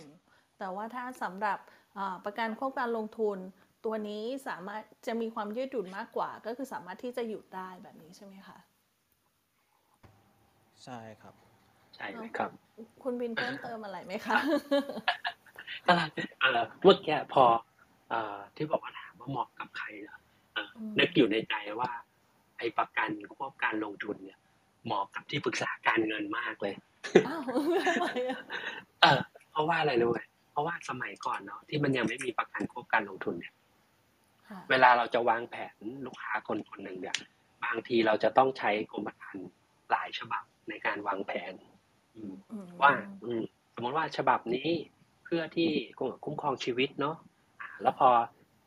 [0.57, 1.57] แต่ว่าถ้าสำหรับ
[1.97, 3.37] อ่าประกันควบการลงทุน
[3.85, 8.57] ตัวนี้สามารถจะมีความยืดหยุ่นมากกว่า ก็คือสามารถที่จะหยุดได้แบบนี้ใช่ไหมคะ
[10.83, 11.35] ใช่ครับ
[11.95, 12.51] ใช่เลยครับ
[13.03, 14.37] คุณบินเพิ่มเติมอะไรไหมคะ
[15.85, 16.05] เอ่อ
[16.39, 17.43] เอ่อเมื่อกี้พอ
[18.09, 20.17] เอ่อที่บอกว่าถามว่า เหมาะกับใครเหรอ
[20.53, 21.91] เอ่ออมนึกอยู่ในใจว่า
[22.57, 24.39] ไอ้ประกันควบการลงทุนเนี่ย
[24.85, 26.73] เหมาะกับที่ปรึกษาการเงินมากเลย
[27.27, 27.41] อ้าว
[27.85, 28.41] ทำไมอะ
[29.01, 29.19] เออ
[29.51, 30.19] เพราะว่าอะไรรู้ไหม
[30.51, 33.53] เพราะว่าสมัยก่อนเนาะที่มันยังไม่มีประกันควบการลงทุนเนี่ย
[34.47, 37.15] ค่ะเวลาเราจะวางแผนลูกค้าคนคนหนึ่งเนี่ย
[37.63, 39.49] บางทีเราจะต้องใช้กรมธรรม์
[39.91, 41.53] หลายฉบับในการวางแผน
[42.15, 42.91] อืมอืมว่า
[43.23, 43.41] อืม
[43.75, 44.69] สมมติว่าฉบับนี้
[45.25, 45.69] เพื่อที่
[46.23, 47.15] คุ้มครองชีวิตเนาะ
[47.61, 48.09] อ่าแล้วพอ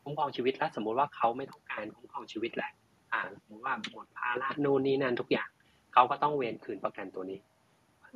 [0.03, 2.71] คุ้มครองชีวิตแล้วสมมุติว่าเขาไม่ต้องการคุ้มครองชีวิตแล้ว
[3.13, 5.49] อ่าสมมติว่าหมดภาระนู่นนี่นั่นทุกอย่าง
[5.93, 7.39] เขาก็ต้องเวนคืนประกันตัวนี้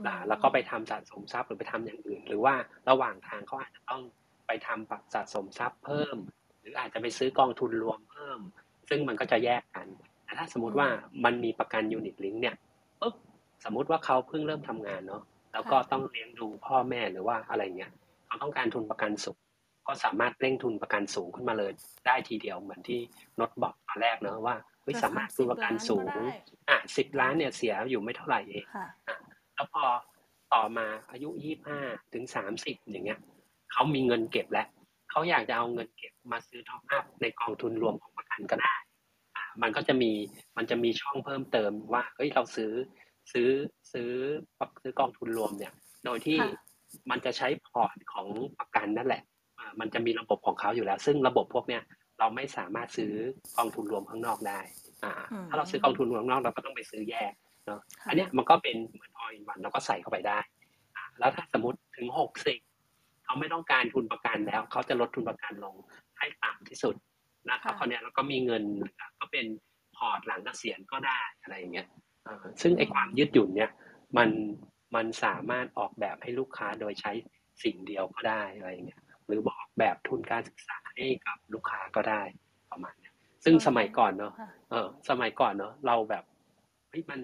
[0.05, 2.53] อ่าแล้วก็ไปทำสะสมทรัพย์หรือไปทำอย่างอื่น หรือว่า
[2.89, 4.01] ระหว่างทางเขาอาจจะต้อง
[4.47, 6.17] ไปทำแบบสะสมทรัพย์เพิ่ม
[6.61, 8.39] หรืออาจจะไปซื้อกองทุนรวมเพิ่ม
[8.89, 9.87] ซึ่งมันก็จะแยกกัน
[10.25, 10.87] แต่ถ้าสมมติว่า
[11.25, 12.55] มันมีประกันยูนิตลิงเนี่ย
[13.01, 13.15] ปุ๊บ
[13.65, 17.91] สมมุติว่าเขาเพิ่งเริ่มทำงานเนาะแล้วก็ต้องเลี้ยงดูพ่อแม่หรือว่าอะไรเงี้ย
[18.27, 19.37] เขาต้องการทุนประกันสูง
[19.87, 21.71] ก็สามารถเร่งทุนประกันสูงขึ้นมาเลย
[22.05, 22.99] ได้ทีเดียวเหมือนที่
[23.39, 26.35] นดบอกตอนแรกเนอะว่าเฮ้ยจะสามารถทุนประกันสูง30ล้านก็ได้
[26.69, 28.87] อะสิบล้านเนี่ยเสียอยู่ไม่เท่าไหร่เองค่ะ
[29.55, 29.83] แล้วพอ
[30.53, 31.79] ต่อมาอายุยี่ห้า
[32.13, 33.19] ถึงสามสิบอย่างเงี้ย
[33.71, 34.67] เขามีเงินเก็บแล้ว
[35.11, 38.75] เขาอยากจะเอาเงินเก็บมาซื้อ top up ในกองทุนรวมของประกันก็ได้
[39.35, 40.11] อ่ามันก็จะมี
[40.57, 42.71] มันจะมีช่องเพิ่มเติมว่าเฮ้ยเราซื้อ
[43.31, 43.49] ซื้อ
[43.93, 44.11] ซื้อ
[44.81, 45.73] ซื้อกองทุนรวมเนี่ย
[46.05, 46.51] โดยที่ค่ะ
[47.09, 48.27] มันจะใช้พอร์ตของ
[48.59, 49.33] ประกันนั่นแหละอ่า
[49.79, 51.81] มันจะมีระบบของเขาอยู่แล้ว ซึ่งระบบพวกเนี้ย
[52.19, 53.13] เราไม่สามารถซื้อ
[53.57, 54.59] กองทุนรวมข้างนอกได้
[55.03, 57.33] อ่าอืมถ้าเราซื้อกองทุนรวมข้างนอกเราก็ต้องไปซื้อแยก
[57.65, 60.39] เนาะค่ะอันเนี้ยมันก็เป็นเหมือนออยวันเราก็ใส่เข้าไปได้
[60.95, 62.59] อ่าแล้วถ้าสมมติถึงหกสิบ
[63.25, 65.75] เขาไม่ต้องการทุนประกันแล้ว เขาจะลดทุนประกันลง
[66.19, 66.95] ให้ต่ำที่สุด
[67.49, 68.63] นะครับค่ะคราวเนี้ยเราก็มีเงิน
[69.19, 69.45] ก็เป็น
[69.97, 71.87] พอร์ตหลังเกษียณก็ได้อะไรอย่างเงี้ย
[72.27, 73.71] อ่าซึ่งไอ้ความยืดหยุ่นเนี่ย
[74.17, 74.29] มัน
[74.95, 77.11] มันสามารถออกแบบให้ลูกค้าโดยใช้
[77.63, 82.21] สิ่งเดียวก็ได้อะไรอย่างเงี้ย หรือบอกแบบทุนการศึกษาให้กับลูกค้าก็ได้
[82.71, 83.13] ประมาณเนี้ย
[83.43, 86.23] ซึ่งสมัยก่อนเนาะค่ะเออ สมัยก่อนเนาะเราแบบ
[86.89, 87.21] เฮ้ยมัน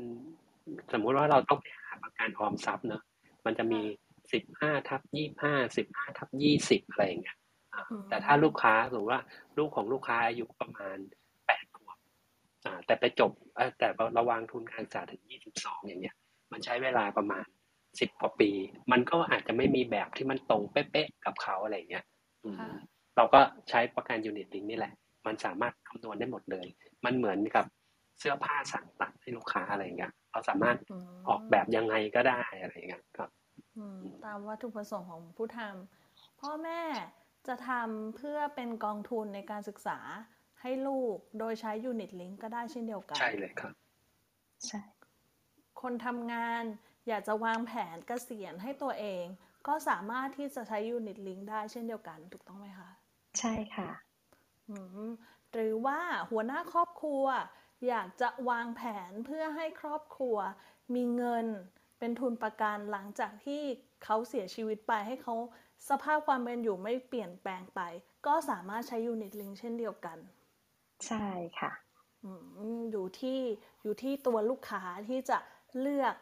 [0.93, 3.03] สมมุติว่าเราต้องไปหาประกันออมทรัพย์เนาะ
[3.45, 3.81] มันจะมี
[4.33, 7.37] สิบห้าทับยี่ห้าสิบห้าทับยี่สิบอะไรอย่างเงี้ย
[7.73, 9.23] อ่าอืมแต่ถ้าลูกค้าสมมติว่า
[9.57, 10.97] ลูกของลูกค้าอายุประมาณ
[11.45, 11.97] แปดขวบ
[12.65, 13.87] อ่าแต่ไปจบเอ่อแต่
[14.17, 16.15] ระวางทุนการศึกษาถึงยี่สิบสองอย่างเงี้ย
[16.51, 17.45] มันใช้เวลาประมาณ
[17.99, 18.49] สิบกว่าปี
[18.91, 22.05] มันก็อาจจะไม่มีแบบที่มันตรงเป๊ะๆกับเขาอะไรอย่างเงี้ย
[22.45, 22.69] อืมค่ะ
[23.15, 23.39] เราก็
[23.69, 24.93] ใช้ประกันยูนิตลิงนี่แหละ
[25.25, 26.67] มันสามารถคำนวณได้หมดเลย
[27.05, 27.65] มันเหมือนกับ
[28.19, 33.29] เสื้อผ้าสั่งตัดให้ลูกค้าอะไรอย่างเงี้ยเราสามารถอืมออกแบบยังไงก็ได้อะไรอย่างเงี้ยครับ
[33.77, 36.81] อืมตามวัตถุประสงค์ของผู้ทำพ่อแม่
[37.47, 39.97] จะทำเพื่อเป็นกองทุนในการศึกษา
[40.61, 43.73] ให้ลูกโดยใช้ยูนิตลิงก็ได้เช่นเดียวกัน ใช่เลยครับ
[44.67, 44.81] ใช่
[45.81, 46.63] คนทำงาน
[47.07, 49.25] อยากจะวางแผนเกษียณให้ตัวเอง
[49.67, 52.89] ก็สามารถที่จะใช้ยูนิตลิงได้เช่นเดียวกันถูกต้องไหมคะ
[53.39, 53.89] ใช่ค่ะ
[54.69, 54.77] อื
[55.07, 55.11] ม
[55.53, 55.99] หรือว่า
[56.29, 57.25] หัวหน้าครอบครัว
[57.87, 60.37] อยากจะวางแผนเพื่อให้ครอบครัว
[60.95, 61.47] มีเงิน
[61.99, 63.61] เป็นทุนประกันหลังจากที่
[64.03, 65.35] เขาเสียชีวิตไปให้เขา
[65.89, 67.81] สภาพความเป็นอยู่ไม่เปลี่ยนแปลงไป
[68.25, 70.17] ก็สามารถใช้ยูนิตลิงเช่นเดียวกัน
[71.07, 71.25] ใช่
[71.59, 71.71] ค่ะ
[72.23, 72.31] อื
[72.75, 73.39] มอยู่ที่
[73.83, 75.37] อยู่ที่ตัวลูกค้าที่จะ
[75.79, 76.15] เลือก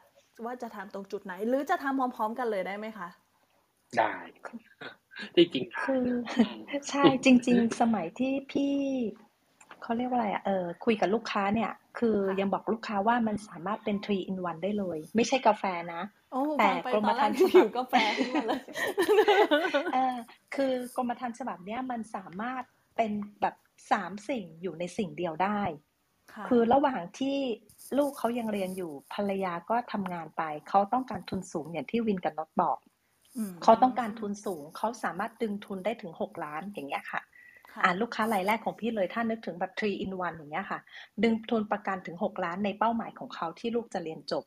[0.45, 3.09] ว่าจะทำตรงจุดไหน หรือจะทำพร้อม ๆ กันเลยได้ไหมคะ
[3.97, 4.13] ได้
[5.35, 6.05] ที่จริงได้คือ
[6.37, 6.59] อืม
[6.89, 8.73] ใช่จริง ๆ สมัยที่พี่
[9.81, 15.63] เขาเรียกว่าอะไรอะเออคุยกับลูกค้าเนี่ย คือค่ะยังบอกลูกค้าว่ามันสามารถเป็น three in one ได้เลย ไม่ใช่กาแฟ
[15.93, 18.61] นะโอ้แต่ฟังไปกรมตอนแรธรรกม์ที่ฉบับหิวกาแฟขึ้นมาเลย
[19.93, 20.15] เออ
[20.55, 22.63] คือกรมธรรม์ฉบับเนี้ยมันสามารถ
[22.97, 23.11] เป็น
[23.41, 23.55] แบบ
[23.91, 25.61] สามสิ่งอยู่ในสิ่งเดียวได้
[26.33, 27.37] ค่ะ คือระหว่างที่
[27.97, 32.77] ลูกเขายังเรียนอยู่ภรรยาก็ทำงานไป เขาต้องการทุนสูงอย่างที่วินกับน็อตบอก
[33.51, 37.21] มเขาต้องการทุนสูง เขาสามารถดึงทุนได้ถึง6ล้านอย่างเงี้ยค่ะ
[37.73, 40.79] ค่ะ อ่าลูกค้ารายแรกของพี่เลยถ้านึกถึงแบบ three in one อย่างเงี้ยค่ะ
[41.23, 44.43] ดึงทุนประกันถึง 6 ล้านในเป้าหมายของเขาที่ลูกจะเรียนจบ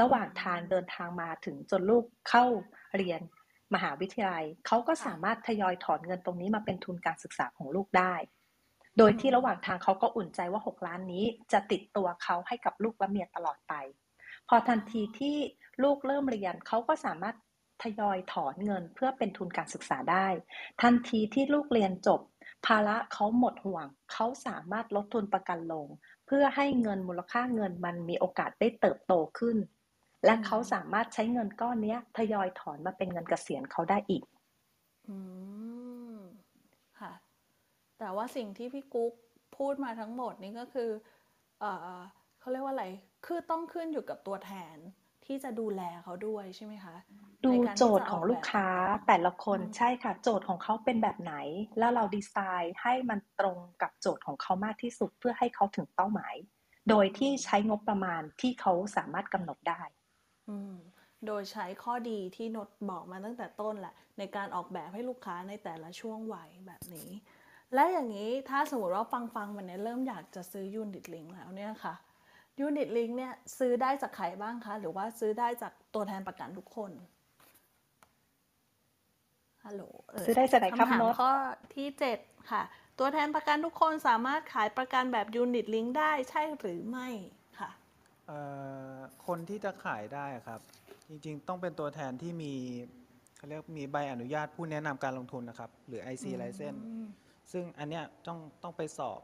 [0.00, 2.44] ระหว่างทางเดินทางมาถึงจนลูกเข้า
[2.96, 3.20] เรียน
[3.74, 8.14] มหาวิทยาลัย เขาก็สามารถทยอยถอนเงินตรงนี้มาเป็นทุนการศึกษาของลูกได้
[8.98, 13.74] โดยที่ระหว่างทางเขาก็อุ่นใจว่า 6 ล้านนี้จะติดตัวเขาให้กับลูกและเมียตลอดไป
[14.48, 15.36] พอทันทีที่
[15.82, 17.36] ลูกเริ่มเรียนเขาก็สามารถ
[17.82, 20.26] ทยอยถอนเงินเพื่อเป็นทุนการศึกษาได้
[20.82, 22.20] ทันทีที่ลูกเรียนจบ
[22.66, 25.86] ภาระเขาหมดห่วง เขาสามารถลดทุนประกันลง
[26.26, 29.56] เพื่อให้เงินมูลค่าเงินมันมีโอกาสได้เติบโตขึ้น
[30.24, 34.22] และเขาสามารถใช้เงินก้อนนี้ทยอยถอนมาเป็นเงินเกษียณเขาได้อีก
[35.08, 35.16] อื
[36.13, 36.13] ม
[37.98, 39.12] แต่ว่าสิ่งที่พี่กุ๊ก
[39.58, 40.90] พูดมาทั้งหมดนี่ก็คือ
[41.60, 41.64] เอ
[41.96, 42.00] อ
[42.40, 42.86] เขาเรียกว่าอะไร
[43.26, 44.76] คือต้องขึ้นอยู่กับตัวแทน
[45.26, 46.96] ที่จะดูแลเขาด้วยใช่ไหมคะ
[47.44, 48.68] ดูในการที่โจทย์จะของกลูกค้า
[49.06, 51.34] แต่ละคนอืมใช่ค่ะ โจทย์ของเขาเป็นแบบไหน
[51.78, 56.34] แล้วเราดีไซน์ให้มันตรงกับโจทย์ของเขามากที่สุดเพื่อให้เขาถึงเป้าหมาย
[56.88, 59.80] โดยที่ใช้งบประมาณที่เขาสามารถกำหนดได้
[60.48, 60.74] อืม
[61.26, 67.08] โดยใช้ข้อดีที่โน้ตบอกมาตั้งแต่ต้นแหละ ในการออกแบบให้ลูกค้าในแต่ละช่วงวัยแบบนี้
[67.74, 71.94] และอย่างนี้ถ้าสมมติว่าฟังฟังๆมันเนี่ยเริ่มอยากจะซื้อ unit link แล้วเนี่ยค่ะ
[72.60, 76.92] unit link เนี่ยซื้อได้จากใครบ้างคะหรือว่าซื้อได้จากตัวแทนประกันทุกคน
[79.64, 81.30] ฮัลโหลเซื้อได้จากไหนครับคำถามโน้ตข้อ
[81.76, 82.62] ที่ 7 ค่ะ
[82.98, 87.08] ตัวแทนประกันทุกคนสามารถขายประกันแบบ unit link ได้ใช่หรือไม่
[87.58, 87.70] ค่ะ
[88.26, 88.38] เอ่
[88.94, 90.60] อคนที่จะขายได้ครับ
[91.08, 92.52] จริงๆ ต้องเป็นตัวแทนที่มี
[93.36, 97.06] เขาเรียกมีใบอนุญาตผู้แนะนำการลงทุนนะครับ หรือ IC license อืม
[97.54, 99.20] ซึ่งอันเนี้ยต้องต้องไปสอบ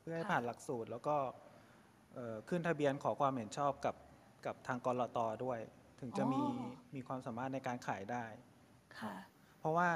[0.00, 1.16] เพื่อให้ค่ะผ่านหลักสูตร แล้วก็
[2.14, 3.96] เอ่อขึ้นทะเบียนขอความเห็นชอบกับ
[4.46, 5.58] กับทางกรตด้วย
[6.00, 6.40] ถึงจะมี
[6.94, 8.24] มีความสามารถในการขายได้
[9.00, 9.14] ค่ะ
[9.58, 9.88] เพราะว่า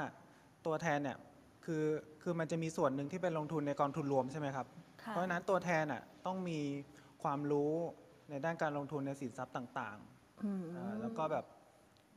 [0.65, 1.17] ตัวแทนเนี่ย
[1.65, 1.85] คือ
[2.23, 4.67] คือมันจะมีส่วนหนึ่งที่เป็นลงทุนในกองทุนรวมใช่ไหมครับ
[5.03, 6.59] ค่ะเพราะฉะนั้นตัวแทนอะต้องมี
[7.23, 7.73] ความรู้
[8.29, 9.97] ในด้านการลงทุนในสินทรัพย์ต่าง
[10.43, 11.45] อืม ๆเอ่อแล้วก็แบบ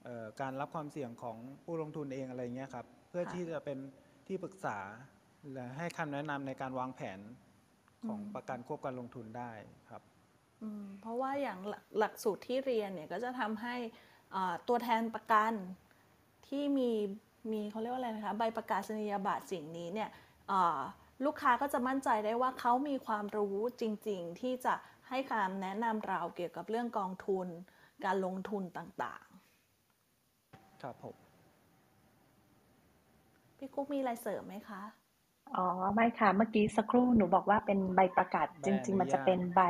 [0.05, 3.79] เอ่อการรับความเสี่ยงของผู้ลงทุนเองอะไรเงี้ยครับ เพื่อค่ะ ที่จะเป็น
[4.27, 4.79] ที่ปรึกษา
[5.53, 7.21] และให้คำแนะนำในการวางแผน
[8.07, 9.53] ของอืมประกันควบการลงทุนได้
[9.91, 10.03] ครับ
[10.63, 13.77] อืมเพราะว่าอย่างหลักหลักสูตรที่เรียนเนี่ยก็จะทำให้
[14.35, 15.53] อ่าตัวแทนประกัน
[16.49, 16.91] ที่มี
[17.53, 20.11] มีเขาเรียกว่าอะไรนะคะใบประกาศนียบัตรสิ่งนี้เนี่ย
[20.51, 20.81] อ่า
[21.25, 24.75] ลูกค้าก็จะมั่นใจได้ว่าเขามีความรู้จริง ๆ ที่จะ
[25.09, 27.49] ให้คำแนะนำเราเกี่ยวกับเรื่องกองทุน
[28.05, 29.27] การลงทุนต่าง
[30.83, 34.83] ครับผมๆพี่กุ๊กมีอะไรเสริมไหมคะ
[35.53, 39.61] อ๋อ ไม่ค่ะ เมื่อกี้สักครู่หนูบอกว่าเป็นใบประกาศ ใบจอริงนุๆมันจะญาตเป็นใบ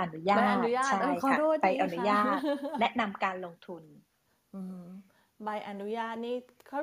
[0.00, 2.36] อนุญาใบตอนุญาต ใช่เออ ขอค่ะ โทษใบทีอนุญาตค่ะ
[2.80, 3.82] แนะนำการลงทุน
[4.54, 4.84] อืม
[5.44, 6.80] ใบอนุญาตนี่เขา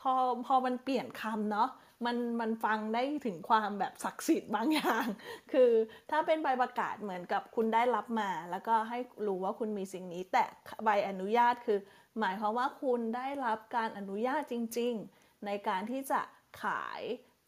[0.00, 0.12] พอ
[0.46, 1.68] พอมันเปลี่ยนคำเนาะ
[2.06, 5.06] มันมันฟังได้ถึงความแบบศักดิ์สิทธิ์บางอย่าง
[5.52, 5.70] คือ
[6.10, 10.44] ถ้าเป็นใบประกาศเหมือนกับคุณได้รับมา แล้วก็ให้รู้ว่าคุณมีสิ่งนี้ แต่
[10.84, 11.78] ใบอนุญาตคือ
[12.20, 16.20] หมายความว่าคุณได้รับการอนุญาตจริง ๆ ในการที่จะ
[16.62, 17.02] ขาย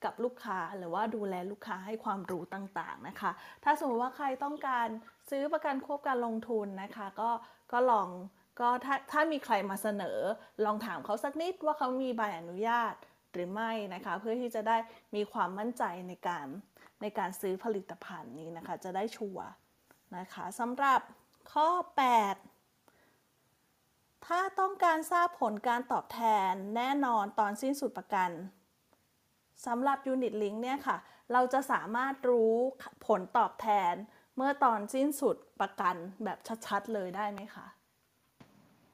[0.05, 3.31] กับลูกค้าหรือว่าดูแลลูกค้าให้ความรู้ต่างๆนะคะ
[3.65, 4.89] ถ้าสมมติว่าใครต้องการ
[5.31, 7.31] ซื้อประกันควบการลงทุนนะคะ ก็
[7.73, 8.09] ก็ลอง
[8.61, 10.19] ก็ถ้าถ้ามีใครมาเสนอ
[10.65, 12.95] ลองถามเขาสักนิดว่าเขามีใบอนุญาต
[13.33, 14.77] หรือไม่นะคะ เพื่อที่จะได้
[15.15, 16.47] มีความมั่นใจในการ
[17.03, 19.47] ในการซื้อผลิตภัณฑ์นี้นะคะ จะได้ชัวร์
[20.17, 21.01] นะคะสำหรับ
[21.53, 21.85] ข้อ 8
[24.27, 28.31] ถ้าต้องการทราบผลการตอบแทนแน่นอนตอนสิ้นสุดประกัน
[29.67, 30.97] สำหรับ Unit Link เนี่ยค่ะ
[31.33, 32.55] เราจะสามารถรู้
[33.07, 33.95] ผลตอบแทน
[34.37, 37.67] เมื่อตอนสิ้นสุดประกันแบบชัดๆ เลยได้ไหมคะ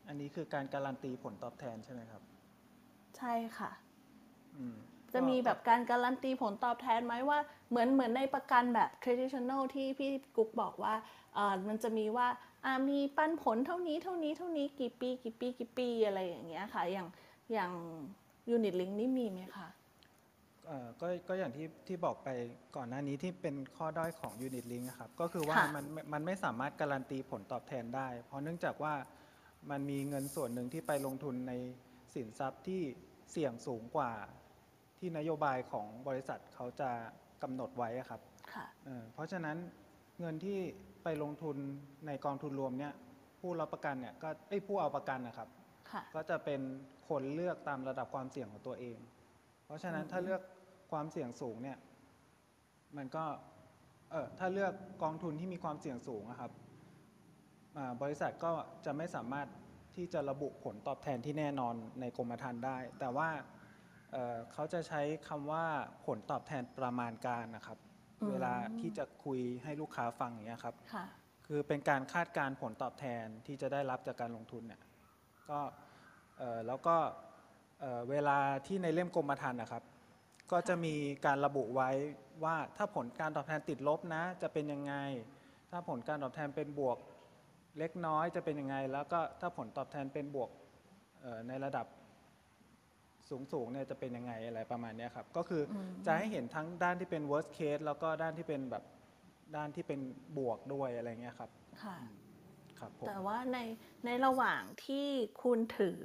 [0.07, 2.23] อันนี้คือการการันตีผลตอบแทนใช่ไหมครับ
[3.16, 3.71] ใช่ค่ะ
[4.57, 4.77] อืม
[5.12, 7.39] จะมีแบบการการันตีผลตอบแทนไหมว่า
[7.71, 10.95] เหมือนเหมือนในประกันแบบ traditional ที่พี่กุ๊กบอกว่า
[11.35, 12.29] เออมันจะมีว่า
[12.64, 17.09] อ่ามีปันผลเท่านี้เท่านี้เท่านี้กี่ปี กี่ปี กี่ปีอะไรอย่างเงี้ยค่ะ อย่าง
[17.53, 17.71] อย่าง
[18.55, 19.80] unit link นี่มีไหมคะเอ่อ
[21.01, 22.29] ก็ก็อย่างที่ที่บอกไป
[22.77, 28.95] ก่อนหน้านี้ที่เป็นข้อด้อยของ Unit Link นะครับ ก็คือว่าค่ะมันมันไม่สามารถการันตีผลตอบแทนได้ เพราะเนื่องจากว่า
[29.71, 31.53] มันมีเงินส่วนหนึ่งที่ไปลงทุนใน
[32.14, 32.83] สินทรัพย์ที่
[33.31, 34.12] เสี่ยงสูงกว่า
[34.99, 36.91] ที่นโยบายของบริษัทเขาจะ
[37.43, 38.21] กำหนดไว้อะครับ
[38.55, 39.57] ค่ะเอ่อเพราะฉะนั้น
[40.21, 40.59] เงินที่
[41.05, 41.57] ไปลงทุน
[42.07, 42.93] ในกองทุนรวมเนี่ย
[43.41, 45.49] ผู้รับประกันเนี่ยก็ไอ้ยผู้เอาประกันนะครับ
[45.91, 46.61] ค่ะก็จะเป็น
[47.09, 48.99] คนเลือกตามระดับความเสี่ยงของตัวเอง
[49.66, 50.43] เพราะฉะนั้นอืมถ้าเลือก
[50.91, 51.78] ความเสี่ยงสูงเนี่ย
[52.97, 53.24] มันก็
[54.11, 54.72] เออถ้าเลือก
[55.03, 56.53] กองทุนที่มีความเสี่ยงสูงอะครับ
[57.76, 58.53] อ่าบริษัทก็
[58.84, 59.49] จะไม่สามารถ
[59.97, 63.28] ที่จะระบุผลตอบแทนที่แน่นอนในกรมธรรม์ได้ แต่ว่า
[64.12, 65.64] เอ่อเขาจะใช้คำว่า
[66.07, 67.78] ผลตอบแทนประมาณการนะครับ
[68.20, 71.05] อืมเวลาที่จะคุยให้ลูกค้าฟังอย่างเงี้ยครับค่ะ
[71.47, 74.80] คือเป็นการคาดการณ์ผลตอบแทนที่จะได้รับจากการลงทุนเนี่ย
[75.51, 75.61] ก็
[76.38, 76.97] เอ่อแล้วก็
[77.80, 79.82] เอ่อเวลาที่ในเล่มกรมธรรม์นะครับ
[80.53, 80.95] ก็จะมี
[81.27, 81.91] การระบุไว้
[82.45, 84.95] ว่าถ้าผลการตอบแทนติดลบนะ จะเป็นยังไง
[85.71, 86.99] ถ้าผลการตอบแทนเป็นบวก
[87.79, 90.51] เล็กน้อยจะเป็นยังไง แล้วก็ถ้าผลตอบแทนเป็นบวก
[91.21, 91.87] เอ่อในระดับ
[93.29, 98.85] สูงสูงๆเนี่ยจะเป็นยังไงอะไรประมาณเนี้ยครับ ก็คืออมจะให้เห็นทั้งด้านที่เป็น worst case แล้วก็ด้านที่เป็นแบบ
[99.57, 100.01] ด้านที่เป็น
[100.39, 101.51] บวกด้วยอะไรเงี้ยครับ
[101.83, 101.97] ค่ะ
[102.79, 103.59] ครับผมแต่ว่าใน
[104.07, 105.07] ในระหว่างที่
[105.43, 106.01] คุณถือ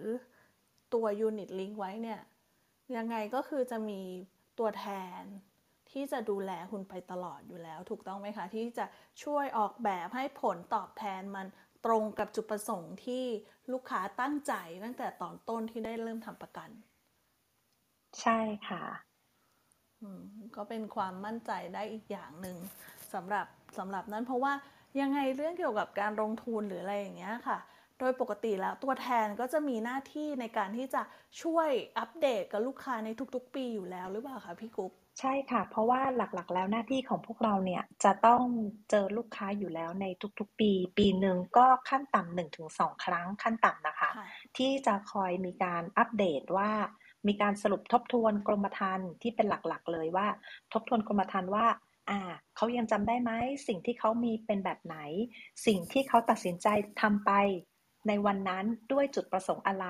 [0.93, 2.21] ตัว Unit Link ไว้เนี่ย
[2.97, 4.01] ยังไงก็คือจะมี
[4.59, 4.87] ตัวแท
[5.21, 5.23] น
[5.91, 8.85] ที่จะดูแลคุณไปตลอดอยู่แล้ว ถูกต้องไหมคะ ที่จะ
[9.23, 11.47] ช่วยออกแบบให้ผลตอบแทนมัน
[11.85, 13.25] ตรงกับจุดประสงค์ที่
[13.71, 14.53] ลูกค้าตั้งใจ
[14.83, 16.69] ตั้งแต่ตอนต้นที่ได้เริ่มทำประกัน
[18.19, 18.37] ใช่
[18.67, 18.83] ค่ะ
[20.01, 20.21] อืม
[20.55, 22.57] ก็เป็นความมั่นใจได้อีกอย่างหนึ่ง
[23.13, 23.45] สำหรับ
[23.77, 24.53] สำหรับนั้นเพราะว่า
[25.01, 27.57] ยังไงเรื่องเกี่ยวกับการลงทุนหรืออะไรอย่างเงี้ยค่ะ
[27.99, 31.01] โดยปกติแล้วตัวแทนก็จะมีหน้าที่ในการที่จะ
[31.41, 38.43] ช่วยอัปเดตกับลูกค้าในทุกๆ ปีอยู่แล้วหรือเปล่าคะพี่กุ๊กใช่ค่ะ เพราะว่าหลักๆ แล้วหน้าที่ของพวกเราเนี่ยจะต้อง
[38.89, 40.05] เจอลูกค้าอยู่แล้วใน
[40.39, 44.25] ทุกๆ ปี ปีหนึ่งก็ขั้นต่ำหนึ่งถึงสองครั้งขั้นต่ำนะคะค่ะ
[44.57, 46.71] ที่จะคอยมีการอัปเดตว่า
[47.27, 50.27] มีการสรุปทบทวนกรมธรรม์ที่เป็นหลักๆ เลยว่า
[50.73, 51.67] ทบทวนกรมธรรม์ว่า
[52.09, 52.19] อ่า
[52.55, 53.31] เขายังจำได้ไหม
[53.67, 54.97] สิ่งที่เขามีเป็นแบบไหน
[55.65, 56.67] สิ่งที่เขาตัดสินใจ
[57.01, 57.31] ทำไป
[58.07, 59.87] ในวันนั้นด้วยจุดประสงค์อะไร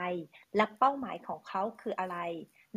[0.55, 2.17] และเป้าหมายของเขาคืออะไร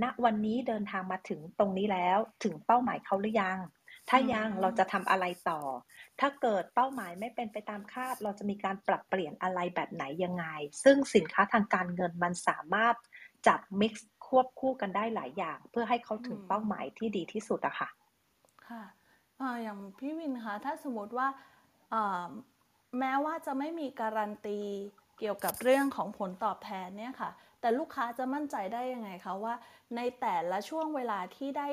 [0.03, 3.59] ณวันนี้เดินทางมาถึงตรงนี้แล้วถึงเป้าหมายเขาหรือยัง
[4.09, 5.61] ถ้ายังอืมเราจะทำอะไรต่อ
[6.21, 10.45] ถ้าเกิดเป้าหมายไม่เป็นไปตามคาด เราจะมีการปรับเปลี่ยนอะไรแบบไหนยังไง
[10.85, 12.97] ซึ่งสินค้าทางการเงินมันสามารถ
[13.47, 17.89] จับมิกซ์ควบคู่กันได้หลายอย่าง เพื่อให้เขาถึงเป้าหมายที่ดีที่สุดอะค่ะ
[18.67, 18.83] ค่ะ
[19.41, 21.29] อ่าอย่างพี่วินคะถ้าสมมติว่า
[21.93, 22.29] อ่า
[22.99, 24.59] แม้ว่าจะไม่มีการันตี
[25.19, 29.55] เกี่ยวกับเรื่องของผลตอบแทนเนี่ยค่ะ แต่ลูกค้าจะมั่นใจได้ยังไงคะว่า
[29.97, 31.69] ในแต่ละช่วงเวลาที่ได้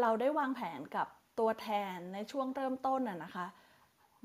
[0.00, 1.06] เราได้วางแผนกับ
[1.38, 3.46] ตัวแทนในช่วงเริ่มต้นน่ะนะคะ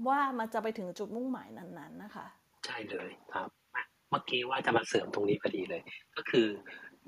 [0.07, 2.26] ว่ามันจะไปถึงจุดมุ่งหมายนั้นๆนะคะ
[2.65, 3.49] ใช่เลยครับ
[4.09, 5.82] เมื่อกี้ว่าจะมาเสริมตรงนี้พอดีเลย
[6.15, 6.47] ก็คือ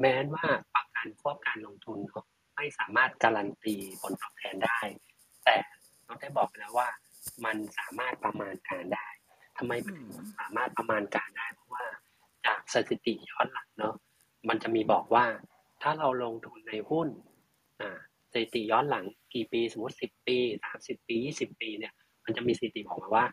[0.02, 0.46] แม้ว่า
[0.76, 2.00] ประกันควบการลงทุน
[2.56, 4.80] ไม่สามารถการันตีผลตอบแทนได้
[5.46, 5.56] แต่
[6.06, 6.88] เราได้บอกไปแล้วว่า
[7.46, 9.08] มันสามารถประมาณการได้
[9.64, 11.86] ทำไมมันถึงสามารถประมาณการได้เพราะว่า
[12.46, 13.96] จากสถิติย้อนหลังเนาะ
[14.50, 15.26] มันจะมีบอกว่า
[15.82, 17.08] ถ้าเราลงทุนในหุ้น
[17.82, 17.90] อ่า
[18.32, 21.94] สถิติย้อนหลังกี่ปีสมมติสิบปีสามสิบปียี่สิบปีเนี่ย
[22.26, 23.26] มันจะมีสถิติบอกมาว่า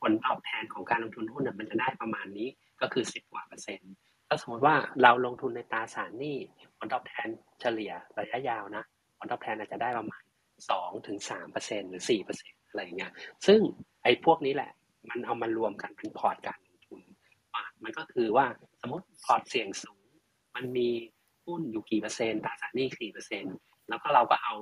[0.00, 2.48] ผลตอบแทนของการลงทุนหุ้นน่ะมันจะได้ประมาณนี้
[2.80, 3.92] ก็คือสิบกว่าเปอร์เซ็นต์
[4.28, 6.36] ถ้าสมมติว่าเราลงทุนในตราสารหนี้
[6.78, 7.28] ผลตอบแทน
[7.60, 8.84] เฉลี่ยระยะยาวนะ
[9.18, 10.22] ผลตอบแทนอาจจะได้ประมาณ
[10.70, 13.12] สองถึงสามเปอร์เซ็นต์หรือสี่เปอร์เซ็นอะไรอย่างเงี้ย
[13.46, 13.60] ซึ่ง
[14.02, 14.70] ไอ้พวกนี้แหละ
[15.10, 17.00] มันเอามารวมกันเป็นพอร์ตการลงทุน
[17.54, 18.46] อะมันก็คือว่า
[18.80, 20.04] สมมติพอร์ตเสี่ยงสูง
[20.54, 20.88] มันมี
[21.44, 23.54] หุ้นอยู่กี่เปอร์เซ็นต์ตราสารหนี้กี่เปอร์เซ็นต์
[23.88, 24.54] แล้วก็เราก็เอา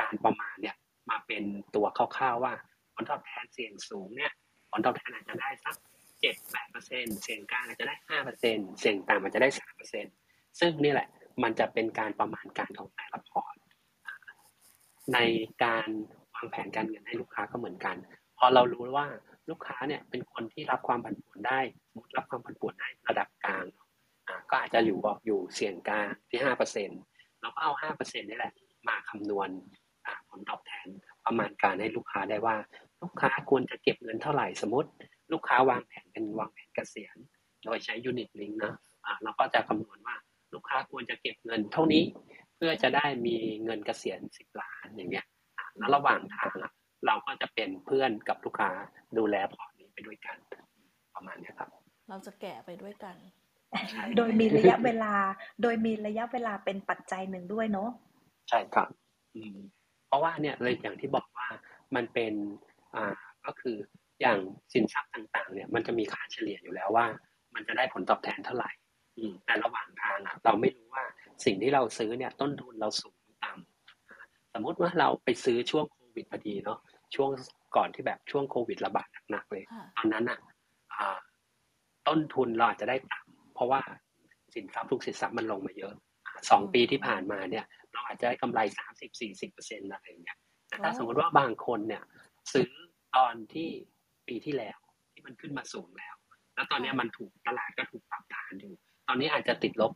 [0.00, 0.76] การประมาณเนี่ย
[1.10, 1.42] มาเป็น
[1.74, 2.54] ตัวคร่าวๆว่า
[2.94, 4.32] ผลตอบแทนเสี่ยงสูงเนี่ย
[4.70, 5.76] ผลตอบแทนอาจจะได้สัก
[6.20, 10.14] เจ็ดแปดเปอร์เซ็นต์เสี่ยงกลางอาจจะได้ห้าเปอร์เซ็นต์เสี่ยงต่ำอาจจะได้สามเปอร์เซ็นต์
[10.60, 11.08] ซึ่งนี่แหละ
[11.42, 13.54] มันจะเป็นการประมาณการของแต่ละพอร์ต
[15.14, 15.18] ใน
[15.64, 15.88] การ
[16.34, 17.96] วางแผนการเงินให้ลูกค้าก็เหมือนกัน
[18.38, 19.06] พอเรารู้ว่า
[19.50, 23.64] ลูกค้าเนี่ยเป็นคนที่รับความผันผวนได้สมมติรับความผันผวนได้ระดับกลาง
[24.50, 26.90] ก็อาจจะอยู่บอกอยู่เสี่ยงกลางที่ห้าเปอร์เซ็นต์
[27.40, 28.52] เราก็เอาห้าเปอร์เซ็นต์นี่แหละ
[28.88, 29.48] มาคำนวณ
[30.28, 30.86] ผลตอบแทน
[31.26, 32.56] ประมาณการให้ลูกค้าได้ว่า
[33.02, 34.90] ลูกค้าควรจะเก็บเงินเท่าไหร่สมมติ
[35.32, 37.16] ลูกค้าวางแผนเป็นวางแผนเกษียณ
[37.64, 38.74] โดยใช้ unit link นะ
[39.22, 40.16] เราก็จะคำนวณว่า
[40.54, 42.02] ลูกค้าควรจะเก็บเงินเท่านี้
[42.56, 45.26] เพื่อจะได้มีเงินเกษียณสิบล้านอย่างเงี้ย
[45.78, 46.54] แล้วระหว่างทาง
[47.06, 48.70] เราก็จะเป็นเพื่อนกับลูกค้า
[49.18, 50.36] ดูแลพอร์ตนี้ไปด้วยกัน
[51.14, 51.68] ประมาณนี้ครับ
[52.08, 53.16] เราจะแก่ไปด้วยกัน
[54.16, 55.14] โดยมีระยะเวลา
[55.62, 57.90] โดยมีระยะเวลาเป็นปัจจัยหนึ่งด้วยเนาะ
[58.48, 58.88] ใช่ครับ
[59.34, 59.58] อืม
[60.06, 61.48] เพราะว่าเนี่ยเลยอย่างที่บอกว่า
[61.96, 62.32] มันเป็น
[62.94, 63.14] อ่า
[63.46, 63.76] ก็คือ
[64.20, 64.38] อย่าง
[64.72, 67.06] สินทรัพย์ต่าง ๆ เนี่ย มันจะมีค่าเฉลี่ยอยู่แล้วว่า
[67.54, 68.70] มันจะได้ผลตอบแทนเท่าไหร่
[69.18, 71.04] อืมแต่ระหว่างทางอะ เราไม่รู้ว่า
[71.44, 76.78] สิ่งที่เราซื้อเนี่ย ต้นทุนเราสูงหรือต่ำสมมติว่าเราไปซื้อช่วงโควิดพอดีเนาะ
[77.14, 77.30] ช่วง
[77.76, 79.64] ก่อนที่แบบช่วงโควิดระบาดหนักๆเลย
[79.96, 80.38] ตอนนั้นอะ
[80.94, 81.18] อ่า
[82.08, 83.80] ต้นทุนเราอาจจะได้ต่ำเพราะว่า
[84.54, 85.92] สินทรัพย์ทุกสินทรัพย์มันลงมาเยอะ
[86.50, 90.38] สองปีที่ผ่านมาเนี่ยเราอาจจะได้กำไรสามสิบสี่สิบเปอร์เซ็นต์อะไรอย่างเงี้ย
[90.68, 92.02] แต่ถ้าสมมติว่าบางคนเนี่ย
[92.52, 92.68] ซื้อ
[93.16, 93.68] ตอนที่
[94.28, 94.78] ปีที่แล้ว
[95.12, 96.14] ที่มันขึ้นมาสูงแล้ว
[96.54, 98.72] แล้วตอนนี้มันถูกตลาดก็ถูกปรับฐานอยู่
[99.08, 99.92] ตอนนี้อาจจะติดลบ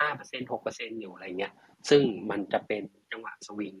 [0.00, 1.52] ห้าเปอร์เซ็นหกเปอร์เซ็นอยู่อะไรเงี้ย
[1.90, 3.74] ซึ่งมันจะเป็นจังหวะสวิง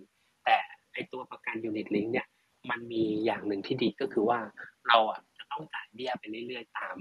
[0.44, 0.56] แต่
[0.92, 2.26] ไอ้ตัวประกัน unit link เนี่ย
[2.70, 4.40] มันมีอย่างหนึ่งที่ดีก็คือว่า
[4.88, 6.96] เราอะจะต้องจ่ายเบี้ยไปเรื่อยๆ ตาม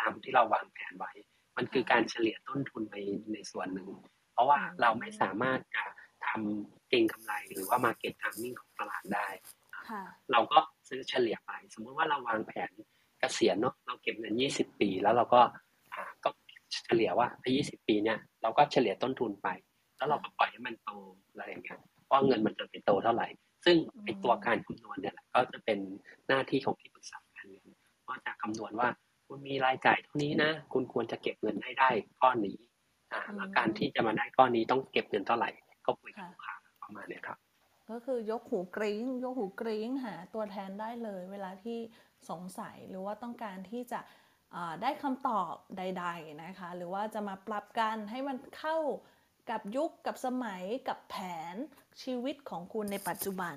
[0.00, 1.12] ตามที่เราวางแผนไว้
[1.56, 2.98] มันคือการเฉลี่ยต้นทุนใน
[3.32, 3.88] ในส่วนหนึ่ง
[4.32, 5.84] เพราะว่าเราไม่สามารถจะ
[6.26, 9.28] ทำเก็งกำไรหรือว่า market timing ของตลาดได้
[10.32, 10.58] เราก็
[10.88, 12.70] ซื้อเฉลี่ยไป สมมติว่าเราวางแผน
[13.20, 15.40] เกษียณเนาะเราเก็บเงิน20ปีแล้วเราก็
[15.94, 16.28] อ่าก็
[16.86, 19.48] เฉลี่ยว่าใน20ปีเนี่ยเราก็เฉลี่ยต้นทุนไป
[19.96, 20.90] แล้วเราก็ปล่อยให้มันโต
[21.30, 23.28] อะไรอย่างเงี้ยว่าเงินมันจะไปโตเท่าไหร่
[23.64, 25.78] ซึ่งไอตัวการคำนวณเนี่ยก็จะเป็น
[26.28, 27.66] หน้าที่ของที่ปรึกษาการเงิน
[28.06, 28.88] ก็จะคำนวณว่า
[29.26, 31.90] คุณมีรายจ่ายเท่านี้นะ คุณควรจะเก็บเงินให้ได้
[32.22, 32.58] ก้อนนี้
[33.12, 35.50] อ่าแล้วการที่จะมาได้ก้อนนี้ต้องเก็บเงินเท่าไหร่
[35.86, 37.38] ก็คุยกับลูกค้าประมาณนี้ครับ
[37.90, 41.78] ก็คือยกหูกริ้งยกหูกริ้งหาตัวแทนได้เลย เวลาที่
[42.30, 44.00] สงสัยหรือว่าต้องการที่จะ
[44.82, 48.76] ได้คำตอบใด ๆนะคะ หรือว่าจะมาปรับกันให้มันเข้า
[49.50, 51.16] กับยุคกับสมัยกับแผ
[51.54, 51.56] น
[52.02, 53.54] ชีวิตของคุณในปัจจุบัน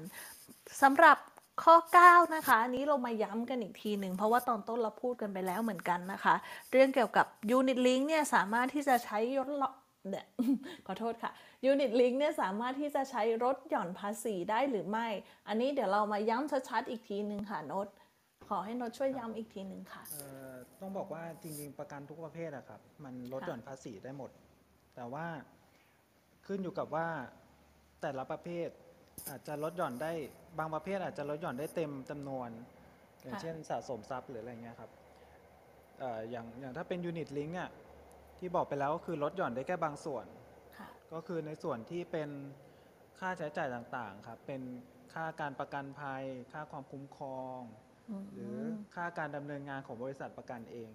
[0.81, 1.17] สำหรับ
[1.63, 1.75] ข้อ
[2.05, 6.35] 9 นะคะอันนี้เรามาย้ำกันอีกทีหนึ่ง เพราะว่าตอนต้นเราพูดกันไปแล้วเหมือนกันนะคะ
[6.71, 7.25] เรื่องเกี่ยวกับ
[7.57, 9.49] Unit Link เนี่ยสามารถที่จะใช้ยศ
[10.09, 10.25] เนี่ย
[10.87, 11.31] ขอโทษค่ะ
[11.71, 15.07] Unit Link เนี่ยสามารถที่จะใช้ลดหย่อนภาษีได้หรือไม่
[15.47, 17.87] อันนี้เดี๋ยวเรามาย้ำชัดๆอีกทีหนึ่งค่ะโนต
[18.49, 20.03] ขอให้โนตช่วยย้ำอีกทีหนึ่งค่ะ
[20.81, 24.29] ต้องบอกว่าจริงๆประกันทุกประเภทอะครับ มันลดหย่อนภาษีได้หมด
[24.95, 25.25] แต่ว่า
[26.53, 27.09] ขึ้นอยู่กับว่า
[28.01, 28.69] แต่ละประเภท
[29.29, 30.11] อาจจะลดหย่อนได้
[30.59, 32.49] บางประเภทอาจจะลดหย่อนได้เต็มจำนวน
[33.21, 34.91] อย่างเช่นสะสมทรัพย์หรืออะไรเงี้ยครับ
[36.29, 37.69] อย่างอย่างถ้าเป็นยูนิตลิงก์เนี่ย
[38.39, 40.25] ที่บอกไปแล้วก็คือลดหย่อนได้แค่บางส่วน
[41.13, 42.29] ก็คือในส่วนที่เป็น
[43.19, 44.61] ค่าใช้จ่ายต่างๆครับเป็น
[45.13, 47.59] ค่าการประกันภัย ค่าความคุ้มครอง
[48.33, 48.55] หรือ
[48.95, 50.91] ค่าการดำเนินงานของบริษัทประกันเอง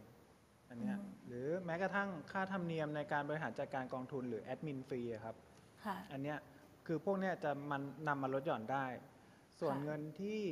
[0.68, 0.94] อันนี้
[1.26, 5.36] หรือแม้กระทั่งค่าธรรมเนียมในการบริหารจัดการกองทุนหรือแอดมินฟรีครับ
[6.12, 6.34] อันนี้
[6.86, 8.86] คือพวกนี้จะมันนำมาลดหย่อนได้
[9.60, 10.42] ส่วนเงินที่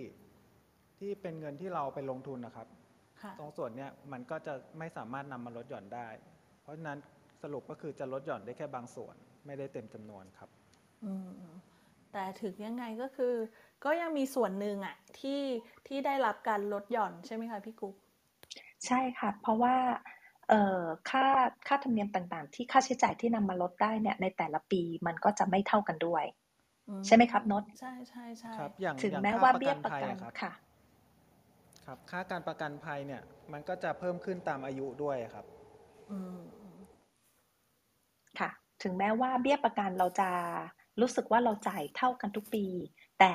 [0.98, 2.68] ที่เป็นเงินที่เราไปลงทุนนะครับ
[3.38, 6.08] ตรงส่วนเนี้ยมันก็จะไม่สามารถนำมาลดหย่อนได้
[6.62, 6.98] เพราะฉะนั้น
[7.42, 9.14] สรุปก็คือจะลดหย่อนได้แค่บางส่วน
[9.46, 10.50] ไม่ได้เต็มจำนวนครับ
[12.12, 13.34] แต่ถึงยังไงก็คือ
[13.84, 15.42] ก็ยังมีส่วนหนึ่งอะที่
[15.86, 17.94] ที่ได้รับการลดหย่อนใช่ไหมคะพี่กุ๊ก
[18.86, 20.23] ใช่ค่ะ เพราะว่าเอ่อ
[21.10, 21.24] ค่า
[21.66, 26.24] ค่าธรรมเนียมต่างๆ ที่ค่าใช้จ่ายที่นำมาลดได้เนี่ยในแต่ละปีมันก็จะไม่เท่ากันด้วย
[27.06, 30.52] ใช่ไหมครับนศใช่ใช่ใช่ครับอย่างถึงแม้ว่าเบี้ยประกันค่ะ
[31.86, 33.22] ครับค่าการประกันภัยเนี่ย
[33.52, 35.46] มันก็จะเพิ่มขึ้นตามอายุด้วยครับ
[36.10, 36.40] อืม
[38.40, 38.50] ค่ะ
[38.82, 40.30] ถึงแม้ว่าเบี้ยประกันเราจะ
[41.00, 42.64] รู้สึกว่าเราจ่ายเท่ากันทุกปี
[43.20, 43.32] แต่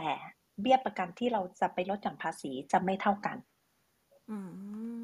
[0.62, 3.38] เบี้ยประกันที่เราจะไปลดหย่อนภาษีจะไม่เท่ากัน
[4.30, 4.99] อืมค่ะ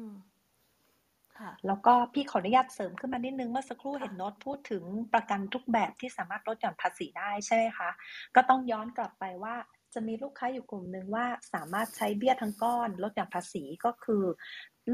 [1.66, 4.82] แล้วก็พี่ขออนุญาตเสริมขึ้นมานิดนึงเมื่อสักครู่เห็นโน้ตพูดถึง
[5.14, 7.90] ประกันทุกแบบที่สามารถลดหย่อนภาษีได้ใช่ไหมคะ
[8.34, 9.54] ก็ต้องย้อนกลับไปว่า
[9.94, 14.24] จะมีลูกค้าอยู่กลุ่มหนึ่งว่าสามารถใช้เบี้ยทั้งก้อนลดหย่อนภาษีก็คือ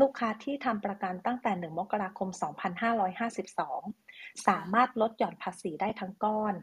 [0.01, 2.29] ลูกค้าที่ทำประกันตั้งแต่ 1 มกราคม
[3.59, 6.55] 2552 สามารถลดหย่อนภาษีได้ทั้งก้อน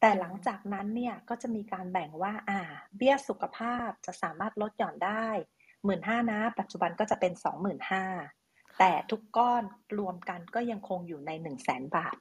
[0.00, 2.60] แต่หลังจากนั้นเนี่ยก็จะมีการแบ่งว่าอ่า
[2.96, 5.26] เบี้ยสุขภาพจะสามารถลดหย่อนได้
[5.84, 8.04] หมื่นห้านะปัจจุบันก็จะเป็นสองหมื่นห้า
[8.78, 9.62] แต่ทุกก้อน
[9.98, 12.16] รวมกันก็ยังคงอยู่ในหนึ่งแสนบาท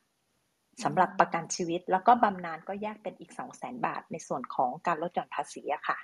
[0.84, 5.98] สำหรับประกันชีวิต แล้วก็บำนาญก็แยกเป็นอีกสองแสนบาท ในส่วนของการลดหย่อนภาษีอะค่ะ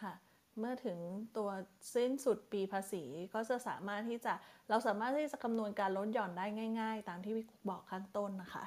[0.00, 0.12] ค่ะ
[0.58, 0.98] เมื่อถึง
[1.36, 1.50] ตัว
[1.94, 3.02] สิ้นสุดปีภาษี
[3.34, 4.32] ก็จะสามารถที่จะ
[4.68, 6.46] เราสามารถที่จะคำนวณการลดหย่อนได้
[6.80, 8.64] ง่าย ๆ ตามที่พี่กุ๊กบอกข้างต้นนะคะ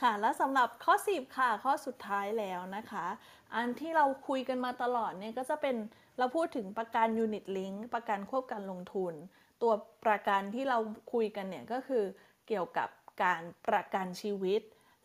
[0.00, 3.06] ค่ะแล้วสำหรับข้อ 10 ค่ะข้อสุดท้ายแล้วนะคะ
[3.54, 5.76] อันที่เราคุยกันมาตลอดเนี่ยก็จะเป็น
[6.18, 9.14] เราพูดถึงประกัน Unit Link ประกันควบการลงทุน
[9.62, 9.72] ตัว
[10.04, 10.78] ประกันที่เรา
[11.12, 12.04] คุยกันเนี่ยก็คือ
[12.48, 12.88] เกี่ยวกับ
[13.22, 14.60] การประกันชีวิต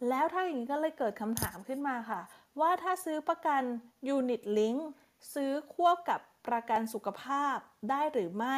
[0.09, 2.21] แล้วถ้าอย่างนี้ก็เลยเกิดคำถามขึ้นมาค่ะ
[2.59, 3.61] ว่าถ้าซื้อประกัน
[4.15, 4.79] Unit Link
[5.33, 7.57] ซื้อควบกับประกันสุขภาพ
[7.89, 8.57] ได้หรือไม่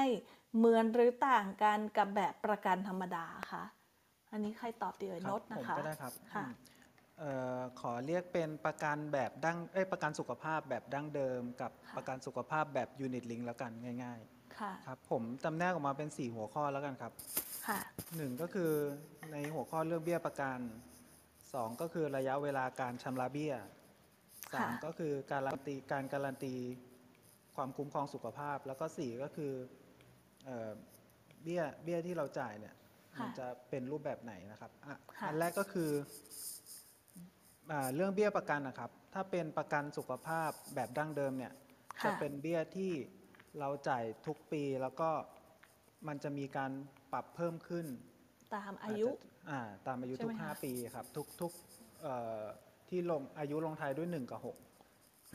[0.56, 3.64] เหมือนหรือต่างกันกับแบบประกันธรรมดาคะ
[4.32, 6.46] อันนี้ใครตอบดีเอ่ยครับโนตนะคะผมก็ได้ครับค่ะ
[7.24, 13.72] อืมเอ่อขอเรียกเป็นประกันแบบดั้งเอ้ยประกันสุขภาพแบบดั้งเดิม กับค่ะ ประกันสุขภาพแบบยูนิตลิงแล้วกัน
[14.04, 14.20] ง่าย
[14.60, 17.14] ค่ะ ๆครับผมจำแนกออกมาเป็น 4 หัวข้อแล้วกันครับ
[17.68, 17.80] ค่ะ
[18.16, 18.72] หนึ่งก็คือ
[19.32, 20.60] ในหัวข้อเรื่องเบี้ยประกัน
[21.54, 23.54] สองก็คือระยะเวลาการชำระเบี้ย
[24.54, 26.56] สามค่ะก็คือการันตีการการันตี
[27.56, 29.54] ความคุ้มครองสุขภาพ แล้วก็สี่ก็คือ
[30.46, 30.72] เอ่อ
[31.44, 32.76] เบี้ยเบี้ยที่เราจ่ายเนี่ย
[33.18, 36.00] ค่ะมันจะเป็นรูปแบบไหนนะครับอะค่ะ อันแรกก็คืออ่า
[37.96, 41.54] เรื่องเบี้ยประกันนะครับ ถ้าเป็นประกันสุขภาพแบบดั้งเดิมเนี่ย
[42.02, 42.92] ค่ะจะเป็นเบี้ยที่
[43.60, 45.10] เราจ่ายทุกปีแล้วก็
[46.08, 46.72] มันจะมีการ
[47.14, 47.86] ปรับเพิ่มขึ้น
[48.56, 49.14] ตามอายุจจะ
[49.50, 51.52] อ่าตามอายุใช่ทุไหมกคะ5ปีครับ ทุกทุก
[52.02, 52.44] เอ่อ
[52.90, 54.42] ที่ลงอายุลงท้ายด้วย 1 กับ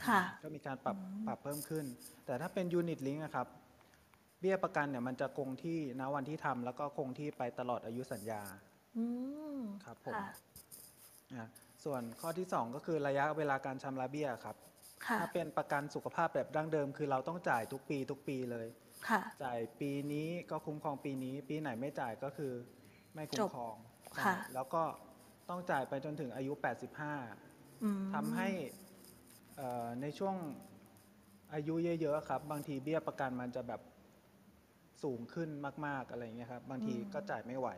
[0.08, 1.84] ค่ะ6ก็มีการปรับอืมปรับเพิ่มขึ้น
[2.26, 3.48] แต่ถ้าเป็นยูนิตลิงครับ
[4.40, 8.42] เบี้ยประกันเนี่ยมันจะคงที่ณวันที่ทำแล้วก็คงที่ไปตลอดอายุสัญญา
[8.96, 9.04] อื
[9.58, 10.26] มครับผมค่ะ
[11.34, 11.46] อ่า
[11.86, 14.56] ส่วนข้อที่ 2 ก็คือระยะเวลาการชำระเบี้ยครับ
[15.06, 18.66] ค่ะ ถ้าเป็นประกันสุขภาพแบบดั้งเดิม คือเราต้องจ่ายทุกปีทุกปีเลย
[19.08, 22.52] ค่ะ จ่ายปีนี้ก็คุ้มครองปีนี้ ปีไหนไม่จ่ายก็คือ
[23.14, 23.76] ไม่คุ้จมบครอง
[24.16, 24.82] ค่ะ ใช่แล้วก็
[25.48, 26.52] ต้องจ่ายไปจนถึงอายุ
[27.18, 28.48] 85อืมทำให้
[29.56, 30.36] เอ่อในช่วง
[31.54, 33.80] อายุเยอะๆครับ บางทีเบี้ยประกันมันจะแบบ
[35.02, 35.48] สูงขึ้น
[35.86, 37.68] มาก ๆอะไรอย่างเงี้ยครับ บางทีก็จ่ายไม่ไหว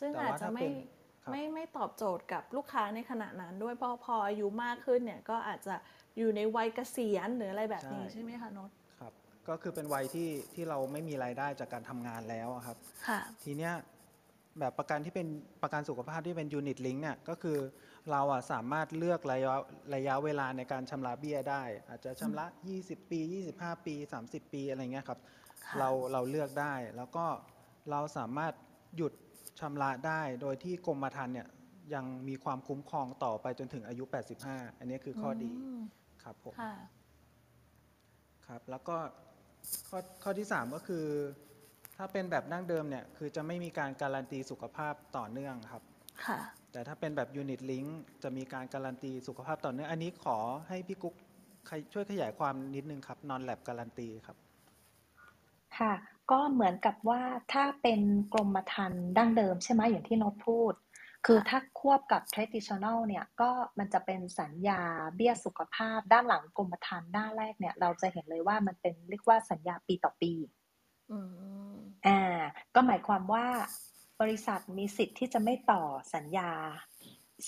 [0.00, 0.95] ซึ่งแต่อาจว่าจะถ้าไม่เป็นครับ
[1.30, 5.74] ไม่ไม่ตอบโจทย์กับลูกค้าในขณะนั้น ด้วยเพราะพออายุมากขึ้นเนี่ยก็อาจจะ
[6.18, 8.70] อยู่ในวัยเกษียณหรืออะไรแบบนี้ใช่ไหมคะโนต
[9.00, 9.12] ครับ
[9.48, 13.74] ก็คือเป็นวัยที่ที่เราไม่มีรายได้จากการทำงานแล้วอะครับค่ะทีเนี้ย
[14.58, 15.28] แบบประกันที่เป็น
[15.62, 17.58] ประกันสุขภาพที่เป็นยูนิตลิงเนี่ยก็คือ
[18.10, 19.54] เราอะสามารถเลือกระยะ
[19.94, 22.46] ระยะเวลาในการชำระเบี้ยได้ อาจจะชำระ
[22.78, 23.20] 20 ปี
[23.52, 25.20] 25 ปี 30 ปีอะไรเงี้ยครับ
[25.64, 27.26] ค่ะเราเราเลือกได้แล้วก็
[27.90, 28.52] เราสามารถ
[28.96, 29.12] หยุด
[29.60, 31.48] ชำระได้โดยที่กรมธรรม์เนี่ย
[31.94, 34.04] ยังมีความคุ้มครองต่อไปจนถึงอายุ
[34.42, 35.80] 85 อันนี้คือข้อดีม
[36.22, 36.74] ครับผมค่ะ
[38.46, 38.96] ครับ แล้วก็
[39.88, 41.06] ข้อข้อที่ 3 ก็คือ
[41.96, 45.82] ถ้าเป็นแบบดั้งเดิมเนี่ยคือจะไม่มีการการันตีสุขภาพต่อเนื่องครับ
[46.24, 46.38] ค่ะ
[46.72, 47.84] แต่ถ้าเป็นแบบยูนิตลิง
[48.22, 50.38] จะมีการการันตีสุขภาพต่อเนื่อง อันนี้ขอ
[50.68, 51.14] ให้พี่กุ๊ก
[51.66, 54.36] ใครช่วยขยายความนิดนึงครับนอนแลบการันตีครับ
[55.78, 55.92] ค่ะ
[56.30, 57.22] ก็เหมือนกับว่า
[57.52, 58.00] ถ้าเป็น
[58.34, 60.74] กรมธรรม์ดั้งเดิม ใช่ไหม อย่างที่โน้ตพูด
[61.26, 64.82] คือถ้าควบกับ traditional เนี่ย ก็มันจะเป็นสัญญา
[65.16, 70.32] เบี้ยสุขภาพ ด้านหลังกรมธรรม์หน้าแรกเนี่ย เราจะเห็นเลยว่ามันเป็นเรียกว่าสัญญาปีต่อปี
[71.10, 71.18] อื
[71.72, 72.20] ม อ่า
[72.74, 73.46] ก็หมายความว่า
[74.20, 75.82] บริษัทมีสิทธิ์ที่จะไม่ต่อ
[76.14, 76.50] สัญญา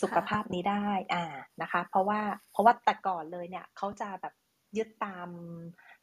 [0.00, 1.24] สุขภาพนี้ได้ อ่า
[1.62, 2.20] นะคะ เพราะว่า
[2.52, 4.34] เพราะว่าแต่ก่อนเลยเนี่ยเขาจะแบบ
[4.76, 5.28] ยึดตาม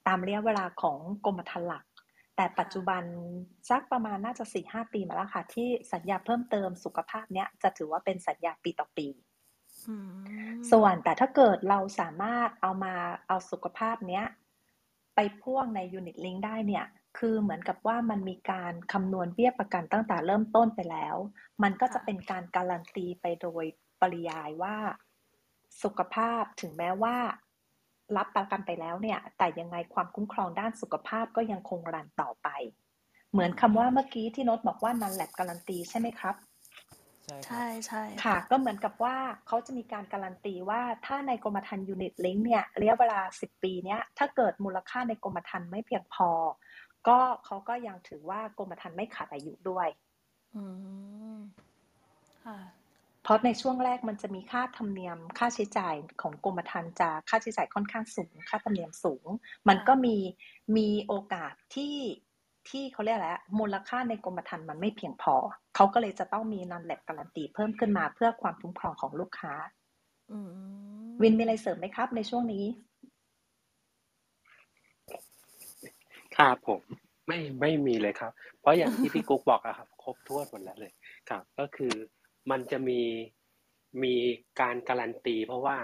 [0.07, 1.83] ตามระยะเวลาของกรมธรรม์หลัก
[2.35, 3.03] แต่ปัจจุบัน
[3.69, 9.07] สักประมาณน่าจะสี่ห้าปีมาแล้วค่ะ ที่สัญญาเพิ่มเติมสุขภาพเนี้ยจะถือว่าเป็นสัญญาปีต่อปี
[9.87, 12.95] อืมส่วนแต่ถ้าเกิดเราสามารถเอามา
[13.27, 14.25] เอาสุขภาพเนี้ย
[15.15, 16.85] ไปพ่วงใน Unit Link ได้เนี่ย
[17.17, 21.15] คือเหมือนกับว่ามันมีการคำนวณเบี้ยประกันตั้งแต่เริ่มต้นไปแล้ว
[21.63, 23.65] มันก็จะเป็นการการันตีไปโดย
[24.01, 24.75] ปริยายว่า
[25.83, 27.17] สุขภาพถึงแม้ว่า
[28.17, 32.47] รับประกันไปแล้วเนี่ย แต่ยังไงความคุ้มครองด้านสุขภาพก็ยังคงรันต่อไป
[33.31, 36.35] เหมือนคำว่าเมื่อกี้ที่โน้ตบอกว่านันแลบการันตีใช่ไหมครับ
[37.25, 39.15] ใช่ครับใช่ใช่ค่ะ ก็เหมือนกับว่า
[39.47, 46.29] เขาจะมีการการันตีว่าถ้าในกรมธรรม์ยูนิตลิงเนี่ยระยะเวลา 10 ปีเนี้ยถ้าเกิดมูลค่าในกรมธรรม์ไม่เพียงพอ
[47.07, 49.87] ก็เขาก็ยังถือว่ากรมธรรม์ไม่ขาดอายุด้วย
[50.55, 50.63] อื
[51.35, 51.37] ม
[52.43, 52.57] ค่ะ
[53.25, 59.27] เพราะในช่วงแรกมันจะมีค่าธรรมเนียม ค่าใช้จ่ายของกรมธรรม์จะค่าใช้จ่ายค่อนข้างสูง ค่าธรรมเนียมสูง
[59.69, 60.15] มันก็มี
[60.77, 61.95] มีโอกาสที่
[62.69, 65.35] ที่เขาเรียกอะไรอะมูลค่าในกรมธรรม์มันไม่เพียงพอ
[65.75, 69.53] เขาก็เลยจะต้องมีนอนแลบการันตีเพิ่มขึ้นมาเพื่อความคุ้มครองของลูกค้า
[70.31, 70.49] อืม
[71.21, 72.65] วินมีอะไรเสริมไหมครับ ในช่วงนี้
[76.37, 76.81] ครับผม
[77.27, 80.93] ไม่ไม่มีเลยครับ เพราะอย่างที่พี่กุ๊กบอกอะครับ ครบถ้วนหมดแล้วเลย
[81.29, 81.93] ครับ ก็คือ
[82.51, 83.01] มันจะมี
[84.03, 84.15] มี
[84.61, 85.77] การการันตี เพราะว่า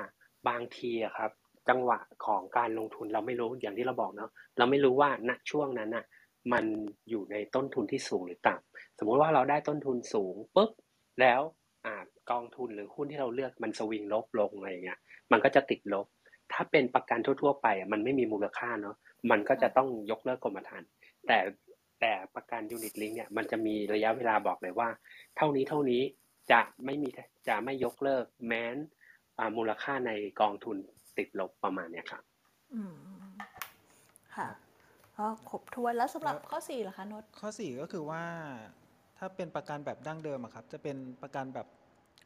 [0.50, 1.32] บางทีอะครับ
[1.70, 6.06] จังหวะของการลงทุนเราไม่รู้อย่างที่เราบอกเนาะเราไม่รู้ว่าณช่วงนั้นน่ะ
[6.54, 6.66] มัน
[7.10, 10.72] อยู่ในต้นทุนที่สูงหรือต่ำสมมุติว่าเราได้ต้นทุนสูงปุ๊บ
[11.22, 11.42] แล้ว
[11.86, 11.96] อ่า
[12.32, 15.00] กองทุนหรือหุ้นที่เราเลือกมันสวิงลบลงอะไรเงี้ย
[15.32, 16.06] มันก็จะติดลบ
[16.54, 18.96] ถ้าเป็นประกันทั่ว ๆ ไปอะมันไม่มีมูลค่าเนาะ
[19.32, 20.90] มันก็จะต้องยกเลิกกรมธรรม์
[21.28, 21.38] แต่
[22.02, 24.90] แต่ประกันยูนิตลิงเนี่ยมันจะมีระยะเวลาบอกเลยว่า
[25.38, 26.02] เท่านี้เท่านี้
[26.52, 27.10] จะไม่มี
[27.48, 28.76] จะไม่ยกเลิกแม้น
[29.38, 30.12] อ่ามูลค่าใน
[30.42, 30.78] กองทุน
[31.18, 32.24] ติดลบประมาณเนี้ยครับ
[32.74, 32.96] อืม
[34.36, 34.48] ค่ะ
[35.18, 38.24] ก็ครบถ้วนแล้วสำหรับข้อสี่ล่ะคะนดข้อ 4 ก็คือว่า
[39.18, 41.68] ถ้าเป็นประกันแบบดั้งเดิมอะครับ จะเป็นประกันแบบ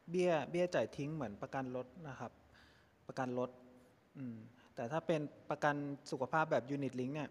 [0.09, 2.32] เบี้ยเบี้ยจ่ายทิ้งเหมือนประกันรถนะครับ
[3.07, 3.49] ประกันรถ
[4.18, 4.38] อืม
[4.76, 5.76] แต่ถ้าเป็นประกัน
[6.11, 7.30] สุขภาพแบบยูนิตลิงเนี่ย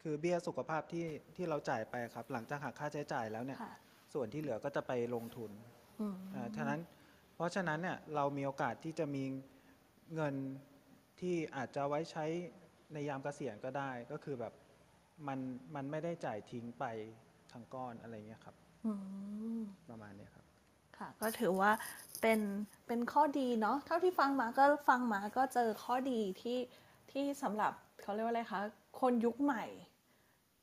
[0.00, 1.06] คือเบี้ยสุขภาพที่
[1.36, 3.72] ที่เราจ่ายไปครับ หลังจากหักค่าใช้จ่ายแล้วเนี่ยค่ะ
[4.14, 5.77] ส่วนที่เหลือก็จะไปลงทุนอืมอ่า
[6.56, 6.80] ฉะนั้น
[7.34, 9.24] เพราะฉะนั้นเนี่ยเรามีโอกาสที่จะมี
[10.14, 10.34] เงิน
[11.20, 12.24] ที่อาจจะไว้ใช้
[12.92, 14.52] ในยามเกษียณก็ได้ก็คือแบบ
[15.28, 15.38] มัน
[15.74, 16.84] มันไม่ได้จ่ายทิ้งไป
[17.52, 18.92] ทั้งก้อนอะไรเงี้ยครับอื
[19.58, 20.46] มประมาณเนี้ยครับ
[20.98, 21.72] ค่ะก็ถือว่า
[22.20, 22.40] เป็น
[22.86, 26.58] เป็นข้อดีเนาะเท่าที่ฟังมาก็ฟังมาก็เจอข้อดีที่
[27.10, 27.72] ที่สำหรับ
[28.02, 28.60] เขาเรียกว่าอะไรคะ
[29.00, 29.64] คนยุคใหม่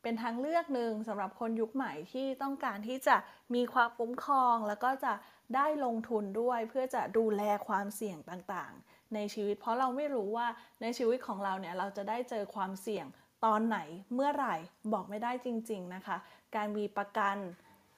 [0.08, 3.16] เป็นทางเลือกหนึ่งสำหรับคนยุคใหม่ที่ต้องการที่จะ
[3.56, 5.14] มีความคุ้มครอง แล้วก็จะ
[5.56, 10.47] ได้ลงทุนด้วยเพื่อจะดูแลความเสี่ยงต่างๆ ในชีวิต เพราะเราไม่รู้ว่า
[10.82, 13.06] ในชีวิตของเราเนี่ยเราจะได้เจอความเสี่ยง
[13.45, 13.78] ตอนไหน
[14.14, 14.56] เมื่อไหร่
[14.93, 16.18] บอกไม่ได้จริง ๆนะคะ
[16.56, 17.38] การมีประกัน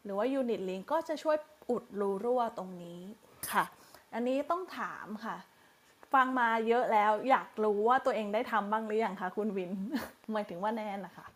[0.03, 1.38] หรือว่ายูนิตลิงก็จะช่วย
[1.70, 2.99] อุดรูรั่วตรงนี้
[3.51, 3.66] ค่ะ
[4.14, 5.38] อันนี้ต้องถามค่ะ
[6.14, 9.72] ฟังมาเยอะแล้วอยากรู้ว่าตัวเองได้ทำบ้างหรือยังคะคุณวิน
[10.34, 11.28] หมายถึงว่าแนนนะคะ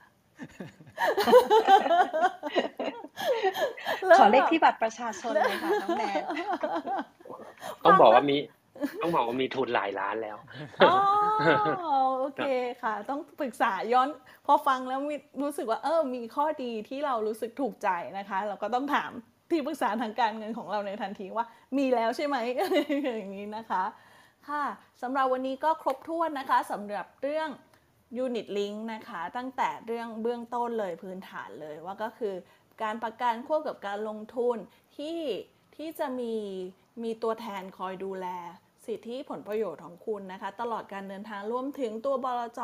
[4.19, 6.23] ขอเลขที่บัตรประชาชนเลยค่ะน้องแนน
[7.83, 8.37] ต้องบอกว่ามี
[9.01, 10.37] ต้องบอกว่ามีทุนหลายล้านแล้ว
[10.81, 10.95] อ๋อ
[12.19, 12.41] โอเค
[12.83, 14.07] ค่ะ ต้องปรึกษาย้อน
[14.45, 19.11] พอฟังแล้วมีรู้สึกว่าเออมีข้อดีที่เรารู้สึกถูกใจนะคะ เราก็ต้องถาม
[19.49, 21.45] ที่ปรึกษาทางการเงินของเราในทันทีว่า
[21.77, 22.37] มีแล้วใช่ไหม
[23.17, 23.83] อย่างนี้นะคะ
[24.49, 24.63] ค่ะ
[25.01, 27.49] สำหรับวันนี้ก็ครบถ้วนนะคะสำหรับเรื่อง
[28.23, 32.35] Unit Link นะคะตั้งแต่เรื่องเบื้องต้นเลยพื้นฐานเลยว่าก็คือ
[32.83, 34.57] การประกันควบกับการลงทุน
[34.97, 35.19] ที่
[35.75, 36.35] ที่จะมี
[37.03, 38.27] มีตัวแทนคอยดูแล
[38.85, 42.61] สิทธิผลประโยชน์ของคุณนะคะ ตลอดการเดินทางรวมถึงตัวบลจ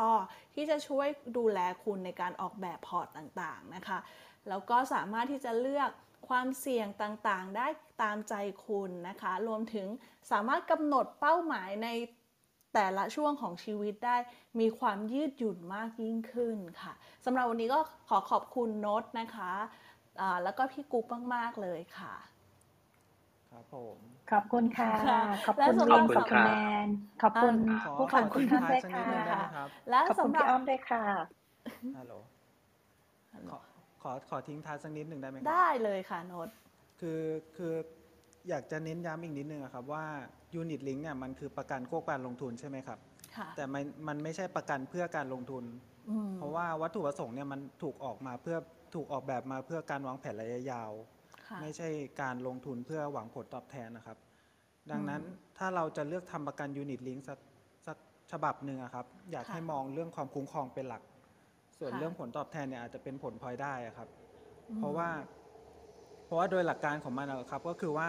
[0.54, 3.98] ที่จะช่วยดูแลคุณในการออกแบบพอร์ตต่างๆนะคะ
[4.48, 5.90] แล้วก็สามารถที่จะเลือก
[6.28, 7.66] ความเสี่ยงต่างๆ ได้
[8.02, 8.34] ตามใจ
[8.66, 9.86] คุณนะคะ รวมถึง
[10.30, 11.88] สามารถกำหนดเป้าหมายใน
[12.74, 14.16] แต่ละช่วงของชีวิตได้
[14.60, 16.92] มีความยืดหยุ่นมากยิ่งขึ้นค่ะ
[17.24, 19.52] สำหรับวันนี้ก็ขอขอบคุณโน้ตนะคะ
[20.20, 21.04] อ่าแล้วก็พี่กุ๊ก
[21.34, 22.14] มาก ๆ เลยค่ะ
[23.52, 23.96] ครับผม
[24.32, 26.52] ขอบคุณค่ะค่ะขอบคุณและสำหวิรับนขอบคุณแน
[26.86, 26.88] น
[27.22, 31.04] ขอบคุณอ่าขอผู้ขฟัองทุกทิ้งท่านท้าด้วยยสักนิดค่ะนึงได้ไหมครับและขอบคุณสำหรับพี่อ้อมด้วยค่ะ
[31.96, 32.14] ฮัลโหล
[33.50, 33.58] ขอ
[34.02, 36.48] ขอขอทิ้งท้ายสักนิดหนึ่งได้ไหมครับได้เลยค่ะโน้ต
[37.00, 37.22] คือ
[37.56, 37.74] คือ
[38.48, 40.04] อยากจะเน้นย้ำอีกนิดนึงอะครับว่า
[40.54, 42.98] ยูนิตลิงเนี่ยมันคือประกันควบการลงทุนใช่ไหมครับ
[43.36, 45.64] ค่ะแต่มันมันไม่ใช่ประกันเพื่อการลงทุน
[46.10, 48.56] อืมเพราะว่าวัตถุประสงค์เนี่ยมันถูกออกมาเพื่อ
[48.94, 50.92] ถูกออกแบบมาเพื่อการวางแผนระยะยาว
[51.48, 51.88] ค่ะไม่ใช่
[52.22, 54.18] การลงทุนเพื่อหวังผลตอบแทนนะครับ
[54.90, 57.38] ดังนั้นอืมถ้าเราจะเลือกทำประกันยูนิตลิงสัก
[57.86, 57.96] สัก
[58.32, 61.02] ฉบับหนึ่งอะครับ อยากค่ะให้มองเรื่องความคุ้มครองเป็นหลัก
[61.78, 64.08] ส่วนค่ะเรื่องผลตอบแทนเนี่ยอาจจะเป็นผลพลอยได้อะครับ
[64.70, 65.08] อืมเพราะว่า
[66.24, 68.08] เพราะว่าโดยหลักการของมันอะครับก็คือว่า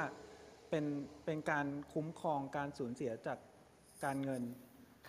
[0.70, 0.86] เป็น
[1.26, 3.38] เป็นการคุ้มครองการสูญเสียจาก
[4.06, 4.44] การเงิน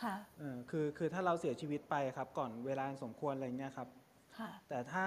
[0.02, 3.88] ค่ะเออคือคือถ้าเราเสียชีวิตไปครับ ก่อนเวลาอันสมควรอะไรเงี้ยครับ
[4.38, 5.06] ค่ะ แต่ถ้า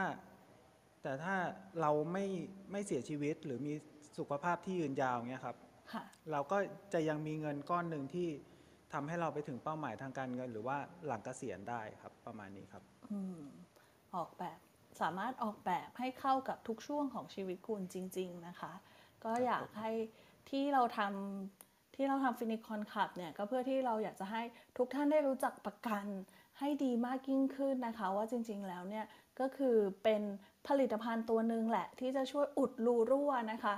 [1.04, 1.36] แต่ถ้า
[1.82, 2.26] เราไม่
[2.72, 3.74] ไม่เสียชีวิตหรือมี
[4.18, 5.58] สุขภาพที่ยืนยาวเงี้ยครับ
[5.94, 6.58] ค่ะ เราก็
[6.94, 8.28] จะยังมีเงินก้อนหนึ่งที่
[8.94, 13.42] ทำให้เราไปถึงเป้าหมายทางการเงิน หรือว่าหลังเกษียณได้ครับประมาณนี้ครับ อืม
[14.16, 14.60] ออกแบบ
[15.02, 18.74] สามารถออกแบบให้เข้ากับทุกช่วงของชีวิตคุณจริง ๆ นะคะ
[19.24, 19.92] ก็อยากให้
[20.50, 24.42] ที่เราทำที่เราทำฟินิคอนคลับเนี่ยก็เพื่อที่เราอยากจะให้
[24.78, 26.06] ทุกท่านได้รู้จักประกัน
[26.60, 29.06] ให้ดีมากยิ่งขึ้นนะคะ ว่าจริงๆแล้วเนี่ย
[29.40, 30.22] ก็คือเป็น
[30.68, 33.76] ผลิตภัณฑ์ตัวหนึ่งแหละ ที่จะช่วยอุดรูรั่วนะคะ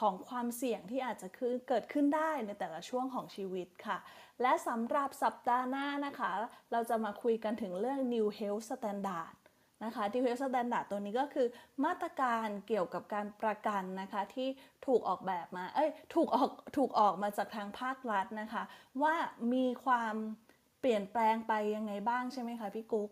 [0.00, 1.28] ของความเสี่ยงที่อาจจะ
[1.68, 3.98] เกิดขึ้นได้ในแต่ละช่วงของชีวิตค่ะ
[4.42, 6.30] และสำหรับสัปดาห์หน้านะคะ
[6.72, 9.34] เราจะมาคุยกันถึงเรื่อง New Health Standard
[9.84, 11.46] นะคะ New Health Standard ตัวนี้ก็คือ
[11.84, 14.48] มาตรการเกี่ยวกับการประกันนะคะที่
[14.86, 18.62] ถูกออกแบบมา เอ้ย ถูกออก ถูกออกมาจากทางภาครัฐนะคะ
[19.02, 19.14] ว่า
[19.52, 20.14] มีความ
[20.80, 23.10] เปลี่ยนแปลงไปยังไงบ้างใช่ไหมคะพี่กุ๊ก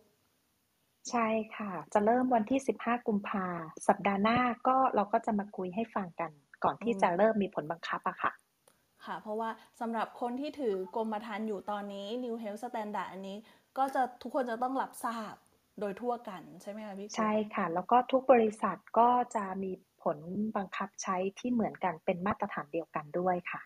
[1.11, 3.47] ใช่ค่ะ จะเริ่มวันที่ 15 กุมภา
[3.89, 6.31] สัปดาห์หน้าก็เราก็จะมาคุยให้ฟังกัน
[6.65, 8.33] ก่อนที่อืมจะเริ่มมีผลบังคับอะค่ะ
[9.05, 9.51] ค่ะ เพราะว่า
[9.81, 13.37] สำหรับคนที่ถือกรมธรรม์อยู่ตอนนี้ New Health Standard อันนี้
[13.79, 15.35] ก็จะทุกคนจะต้องรับทราบ
[15.81, 20.19] โดยทั่วกันใช่ไหมคะพี่กุ๊กใช่ค่ะ แล้วก็ทุกบริษัทก็จะมีผล
[20.57, 23.61] บังคับใช้ที่เหมือนกันเป็นมาตรฐานเดียวกันด้วยค่ะ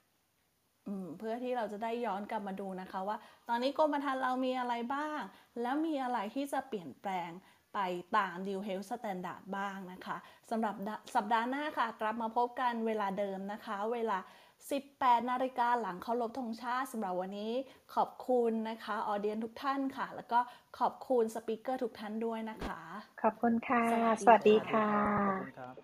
[0.87, 3.17] อืมเพื่อที่เราจะได้ย้อนกลับมาดูนะคะว่า
[3.49, 5.21] ตอนนี้กรมธรรม์เรามีอะไรบ้าง
[5.61, 7.31] แล้วมีอะไรที่จะเปลี่ยนแปลง
[7.75, 7.79] ไป
[8.17, 10.17] ตาม New Health Standard บ้างนะคะ
[10.51, 14.19] สำหรับดสัปดาห์หน้าค่ะ กลับมาพบกันเวลาเดิมนะคะ เวลา
[14.65, 17.53] 18 นาฬิกาหลังเคารพธงชาติสำหรับวันนี้
[17.95, 20.41] ขอบคุณนะคะออเดียนทุกท่านค่ะ แล้วก็
[20.79, 22.81] ขอบคุณสปีกเกอร์ทุกท่านด้วยนะคะ
[23.23, 23.85] ขอบคุณค่ะ
[24.23, 24.89] สสวัวัสสดีดีค่ะค่ะ
[25.19, 25.77] ขอบคุณครับ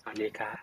[0.00, 0.58] สวัสดีครับ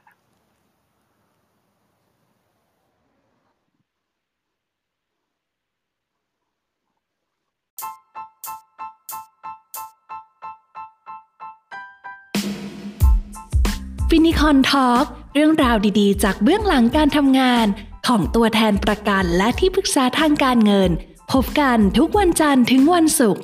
[14.09, 17.65] ฟินิคอนทอล์ก เรื่องราวดีๆ จากเบื้องหลังการทำงาน
[18.07, 20.91] ของตัวแทนประกันและที่ปรึกษาทางการเงิน
[21.31, 23.43] พบกันทุกวันจันทร์ถึงวันศุกร์